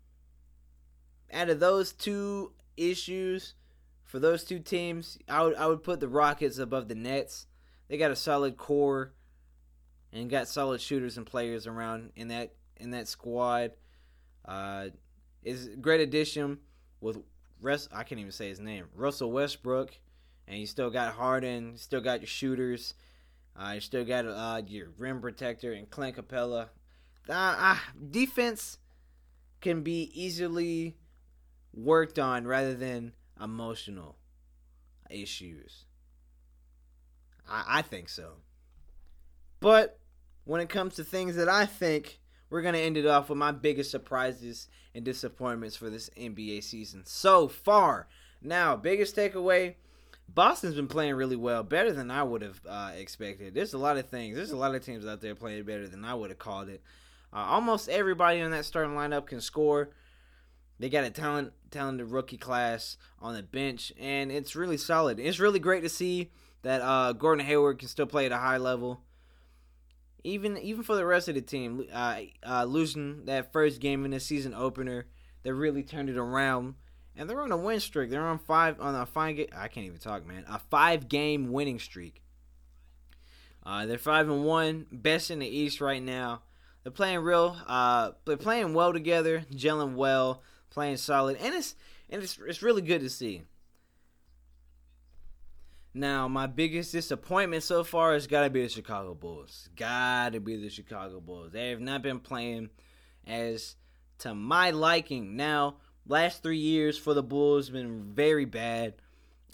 out 1.33 1.49
of 1.49 1.61
those 1.61 1.93
two 1.93 2.53
issues, 2.77 3.55
for 4.05 4.19
those 4.19 4.45
two 4.45 4.59
teams, 4.59 5.19
I 5.29 5.43
would 5.43 5.57
I 5.57 5.67
would 5.67 5.83
put 5.83 6.01
the 6.01 6.09
Rockets 6.09 6.59
above 6.59 6.89
the 6.89 6.95
Nets. 6.95 7.47
They 7.89 7.99
got 7.99 8.11
a 8.11 8.17
solid 8.17 8.57
core 8.57 9.12
and 10.12 10.31
got 10.31 10.49
solid 10.49 10.81
shooters 10.81 11.17
and 11.17 11.27
players 11.27 11.67
around 11.67 12.12
in 12.17 12.29
that 12.29 12.55
in 12.77 12.91
that 12.91 13.09
squad. 13.09 13.73
Uh, 14.47 14.89
is 15.43 15.71
great 15.81 16.01
addition 16.01 16.59
with 17.01 17.19
rest. 17.61 17.89
I 17.93 18.05
can't 18.05 18.21
even 18.21 18.33
say 18.33 18.49
his 18.49 18.61
name. 18.61 18.87
Russell 18.95 19.33
Westbrook, 19.33 19.97
and 20.47 20.59
you 20.59 20.67
still 20.67 20.91
got 20.91 21.15
Harden. 21.15 21.73
You 21.73 21.79
still 21.79 22.01
got 22.01 22.21
your 22.21 22.29
shooters. 22.29 22.95
Uh, 23.59 23.73
you 23.75 23.81
still 23.81 24.05
got 24.05 24.27
uh, 24.27 24.63
your 24.67 24.89
rim 24.99 25.21
protector 25.21 25.73
and 25.73 25.89
Clint 25.89 26.17
Capela. 26.17 26.69
Uh, 27.29 27.77
defense 28.11 28.79
can 29.61 29.83
be 29.83 30.11
easily 30.15 30.97
worked 31.73 32.19
on 32.19 32.47
rather 32.47 32.75
than 32.75 33.13
emotional 33.43 34.17
issues. 35.11 35.85
I, 37.49 37.79
I 37.79 37.83
think 37.83 38.09
so. 38.09 38.35
But 39.61 39.99
when 40.45 40.61
it 40.61 40.69
comes 40.69 40.95
to 40.97 41.05
things 41.05 41.37
that 41.37 41.49
I 41.49 41.67
think, 41.67 42.21
we're 42.51 42.63
going 42.63 42.75
to 42.75 42.81
end 42.81 42.97
it 42.97 43.07
off 43.07 43.29
with 43.29 43.39
my 43.39 43.53
biggest 43.53 43.91
surprises 43.91 44.69
and 44.95 45.05
disappointments 45.05 45.77
for 45.77 45.91
this 45.91 46.11
NBA 46.17 46.63
season 46.63 47.03
so 47.05 47.49
far. 47.49 48.09
Now, 48.43 48.77
biggest 48.77 49.17
takeaway 49.17 49.75
Boston's 50.29 50.75
been 50.75 50.89
playing 50.89 51.15
really 51.15 51.37
well, 51.37 51.63
better 51.63 51.93
than 51.93 52.11
I 52.11 52.23
would 52.23 52.43
have 52.43 52.61
uh, 52.69 52.93
expected. 52.97 53.55
There's 53.55 53.75
a 53.75 53.79
lot 53.79 53.97
of 53.97 54.09
things. 54.09 54.37
There's 54.37 54.51
a 54.51 54.57
lot 54.57 54.75
of 54.75 54.85
teams 54.85 55.07
out 55.07 55.21
there 55.21 55.35
playing 55.35 55.65
better 55.65 55.89
than 55.89 56.05
I 56.05 56.15
would 56.15 56.31
have 56.31 56.39
called 56.39 56.69
it. 56.69 56.83
Uh, 57.33 57.39
almost 57.39 57.89
everybody 57.89 58.41
in 58.41 58.51
that 58.51 58.65
starting 58.65 58.95
lineup 58.95 59.27
can 59.27 59.41
score. 59.41 59.91
They 60.79 60.91
got 60.91 61.05
a 61.05 61.11
talent, 61.11 61.53
talented 61.71 62.11
rookie 62.11 62.37
class 62.37 62.97
on 63.21 63.35
the 63.35 63.43
bench, 63.43 63.93
and 63.99 64.31
it's 64.31 64.57
really 64.57 64.77
solid. 64.77 65.19
It's 65.19 65.39
really 65.39 65.59
great 65.59 65.83
to 65.83 65.89
see 65.89 66.31
that 66.63 66.83
uh, 66.83 67.13
Gordon 67.13 67.47
Hayward 67.47 67.79
can 67.79 67.89
still 67.89 68.07
play 68.07 68.27
at 68.27 68.33
a 68.33 68.37
high 68.37 68.59
level. 68.59 69.01
Even 70.27 70.59
even 70.59 70.83
for 70.83 70.97
the 70.97 71.07
rest 71.07 71.29
of 71.29 71.37
the 71.37 71.41
team, 71.41 71.87
uh, 71.93 72.21
uh, 72.45 72.65
losing 72.65 73.27
that 73.27 73.53
first 73.53 73.81
game 73.81 74.05
in 74.05 74.11
the 74.11 74.19
season 74.19 74.55
opener, 74.55 75.07
they 75.45 75.53
really 75.53 75.85
turned 75.85 76.11
it 76.11 76.17
around, 76.17 76.75
and 77.15 77.31
they're 77.31 77.41
on 77.41 77.53
a 77.53 77.57
win 77.57 77.79
streak. 77.79 78.11
They're 78.11 78.27
on 78.27 78.39
five 78.39 78.81
on 78.81 78.97
a 78.97 79.07
five 79.07 79.37
game. 79.37 79.49
I 79.57 79.69
can't 79.69 79.87
even 79.87 79.99
talk, 79.99 80.27
man. 80.27 80.45
A 80.49 80.59
five 80.59 81.09
game 81.09 81.53
winning 81.53 81.79
streak. 81.79 82.23
Uh, 83.65 83.87
they're 83.87 83.99
five 83.99 84.29
and 84.29 84.45
one, 84.45 84.87
best 84.91 85.31
in 85.31 85.39
the 85.39 85.47
East 85.47 85.81
right 85.81 86.03
now. 86.03 86.43
They're 86.83 86.93
playing 86.93 87.21
real. 87.21 87.57
Uh, 87.67 88.12
they're 88.25 88.37
playing 88.37 88.75
well 88.75 88.93
together, 88.93 89.45
gelling 89.53 89.95
well 89.95 90.43
playing 90.71 90.97
solid, 90.97 91.37
and 91.41 91.55
it's 91.55 91.75
and 92.11 92.23
it's 92.23 92.39
it's 92.47 92.62
really 92.62 92.83
good 92.83 93.01
to 93.01 93.11
see. 93.11 93.43
Now, 95.97 96.29
my 96.29 96.47
biggest 96.47 96.93
disappointment 96.93 97.63
so 97.63 97.83
far 97.83 98.13
has 98.13 98.27
got 98.27 98.43
to 98.43 98.51
be 98.51 98.61
the 98.61 98.69
Chicago 98.69 99.15
Bulls. 99.15 99.71
Got 99.77 100.35
to 100.35 100.41
be 100.41 100.57
the 100.57 100.69
Chicago 100.69 101.21
Bulls. 101.21 101.53
They 101.53 101.71
have 101.71 101.81
not 101.81 102.03
been 102.03 102.21
playing 102.21 102.69
as 103.27 103.77
to 104.19 104.35
my 104.35 104.73
liking. 104.73 105.37
Now, 105.37 105.77
last 106.07 106.43
three 106.43 106.59
years 106.59 106.99
for 106.99 107.15
the 107.15 107.23
Bulls 107.23 107.71
been 107.71 108.13
very 108.13 108.45
bad. 108.45 108.97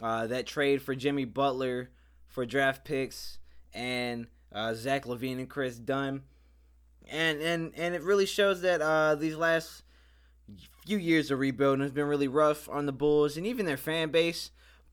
Uh, 0.03 0.27
that 0.27 0.49
trade 0.49 0.83
for 0.83 0.97
Jimmy 0.97 1.27
Butler 1.27 1.91
for 2.27 2.45
draft 2.45 2.85
picks 2.85 3.39
and 3.73 4.27
uh, 4.53 4.75
Zach 4.75 5.05
LaVine 5.05 5.39
and 5.39 5.49
Kris 5.49 5.79
Dunn, 5.79 6.23
and 7.09 7.41
and 7.41 7.73
and 7.77 7.95
it 7.95 8.03
really 8.03 8.27
shows 8.27 8.63
that 8.63 8.83
uh, 8.83 9.15
these 9.15 9.37
last 9.37 9.85
few 10.85 10.99
years 10.99 11.31
of 11.31 11.39
rebuilding 11.39 11.83
has 11.83 11.93
been 11.93 12.09
really 12.09 12.27
rough 12.27 12.69
on 12.69 12.87
the 12.87 12.93
Bulls 12.93 13.37
and 13.37 13.47
even 13.47 13.65
their 13.65 13.77
fan 13.77 14.11
base. 14.11 14.51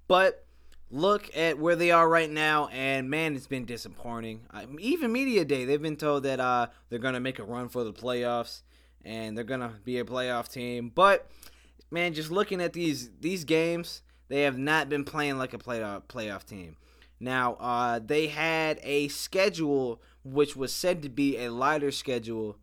But 0.08 0.46
look 0.92 1.30
at 1.36 1.60
where 1.60 1.76
they 1.76 1.92
are 1.92 2.08
right 2.08 2.30
now, 2.30 2.68
and 2.68 3.10
man, 3.10 3.36
it's 3.36 3.48
been 3.48 3.66
disappointing. 3.66 4.42
even 4.80 5.12
media 5.12 5.46
day, 5.46 5.66
they've 5.66 5.82
been 5.82 5.96
told 5.96 6.24
that 6.24 6.40
uh, 6.40 6.68
they're 6.90 7.00
gonna 7.00 7.20
make 7.20 7.40
a 7.40 7.44
run 7.44 7.70
for 7.70 7.84
the 7.84 7.94
playoffs 7.94 8.62
and 9.04 9.38
they're 9.38 9.44
gonna 9.44 9.76
be 9.84 10.00
a 10.00 10.06
playoff 10.06 10.52
team. 10.52 10.92
But 10.94 11.30
man, 11.92 12.14
just 12.14 12.32
looking 12.32 12.62
at 12.62 12.74
these 12.74 13.10
these 13.20 13.44
games, 13.44 14.02
they 14.28 14.42
have 14.42 14.58
not 14.58 14.90
been 14.90 15.04
playing 15.04 15.38
like 15.38 15.54
a 15.54 15.58
playoff 15.58 16.04
playoff 16.04 16.46
team. 16.46 16.78
Now, 17.20 17.56
uh, 17.56 18.00
they 18.00 18.28
had 18.28 18.80
a 18.84 19.10
schedule 19.10 20.02
which 20.24 20.56
was 20.56 20.72
said 20.72 21.02
to 21.04 21.10
be 21.10 21.38
a 21.38 21.52
lighter 21.52 21.92
schedule, 21.92 22.58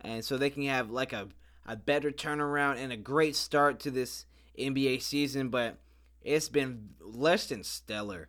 and 0.00 0.24
so 0.24 0.36
they 0.36 0.50
can 0.50 0.64
have 0.64 0.90
like 0.90 1.12
a 1.12 1.28
a 1.66 1.76
better 1.76 2.10
turnaround 2.10 2.78
and 2.78 2.92
a 2.92 2.96
great 2.96 3.36
start 3.36 3.78
to 3.80 3.90
this 3.90 4.24
NBA 4.58 5.02
season, 5.02 5.50
but 5.50 5.76
it's 6.22 6.48
been 6.48 6.90
less 7.00 7.46
than 7.46 7.64
stellar. 7.64 8.28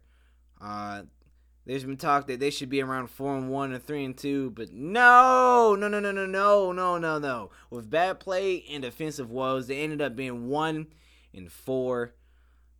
Uh, 0.61 1.03
there's 1.65 1.83
been 1.83 1.97
talk 1.97 2.27
that 2.27 2.39
they 2.39 2.49
should 2.49 2.69
be 2.69 2.81
around 2.81 3.09
four 3.09 3.37
and 3.37 3.49
one 3.49 3.73
or 3.73 3.79
three 3.79 4.03
and 4.03 4.17
two, 4.17 4.49
but 4.51 4.71
no, 4.71 5.75
no, 5.77 5.87
no, 5.87 5.99
no, 5.99 6.11
no, 6.11 6.25
no, 6.25 6.71
no, 6.71 6.97
no, 6.97 7.19
no. 7.19 7.51
With 7.69 7.89
bad 7.89 8.19
play 8.19 8.63
and 8.71 8.81
defensive 8.81 9.29
woes, 9.29 9.67
they 9.67 9.83
ended 9.83 10.01
up 10.01 10.15
being 10.15 10.47
one 10.47 10.87
and 11.33 11.51
four. 11.51 12.15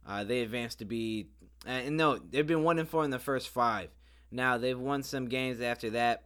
Uh, 0.07 0.23
they 0.23 0.41
advanced 0.41 0.79
to 0.79 0.85
be, 0.85 1.27
uh, 1.67 1.81
no, 1.89 2.17
they've 2.17 2.47
been 2.47 2.63
one 2.63 2.79
and 2.79 2.89
four 2.89 3.03
in 3.03 3.11
the 3.11 3.19
first 3.19 3.49
five. 3.49 3.89
Now 4.31 4.57
they've 4.57 4.79
won 4.79 5.03
some 5.03 5.27
games 5.27 5.61
after 5.61 5.91
that, 5.91 6.23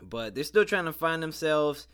but 0.00 0.34
they're 0.34 0.44
still 0.44 0.64
trying 0.64 0.86
to 0.86 0.92
find 0.92 1.22
themselves 1.22 1.88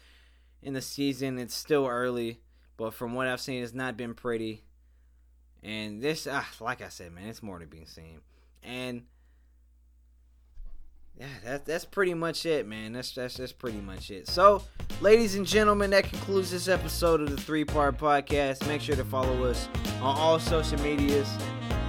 in 0.63 0.75
the 0.75 0.83
season. 0.83 1.39
It's 1.39 1.55
still 1.55 1.87
early, 1.87 2.41
but 2.77 2.95
from 2.95 3.15
what 3.15 3.27
I've 3.27 3.41
seen, 3.41 3.63
it's 3.63 3.75
not 3.75 3.97
been 3.97 4.15
pretty. 4.15 4.63
And 5.63 6.01
this, 6.01 6.27
uh, 6.27 6.45
like 6.61 6.83
I 6.83 6.89
said, 6.89 7.13
man, 7.13 7.29
it's 7.29 7.43
more 7.43 7.59
to 7.59 7.67
be 7.67 7.85
seen. 7.85 8.21
And 8.63 9.03
yeah, 11.19 11.27
that, 11.45 11.65
that's 11.65 11.85
pretty 11.85 12.15
much 12.15 12.47
it, 12.47 12.67
man. 12.67 12.93
That's, 12.93 13.13
that's 13.13 13.37
that's 13.37 13.53
pretty 13.53 13.81
much 13.81 14.11
it. 14.11 14.29
So, 14.29 14.63
ladies 15.01 15.35
and 15.35 15.45
gentlemen, 15.45 15.91
that 15.91 16.05
concludes 16.05 16.51
this 16.53 16.69
episode 16.69 17.21
of 17.21 17.31
the 17.31 17.37
Three 17.37 17.65
Part 17.65 17.99
Podcast. 17.99 18.67
Make 18.69 18.81
sure 18.81 18.95
to 18.95 19.05
follow 19.05 19.45
us 19.45 19.69
on 20.01 20.17
all 20.17 20.39
social 20.39 20.81
medias. 20.81 21.29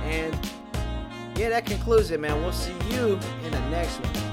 And 0.04 0.34
yeah, 1.38 1.50
that 1.50 1.68
concludes 1.68 2.10
it, 2.10 2.20
man. 2.20 2.42
We'll 2.42 2.52
see 2.52 2.74
you 2.90 3.20
in 3.44 3.52
the 3.52 3.70
next 3.70 3.98
one. 3.98 4.29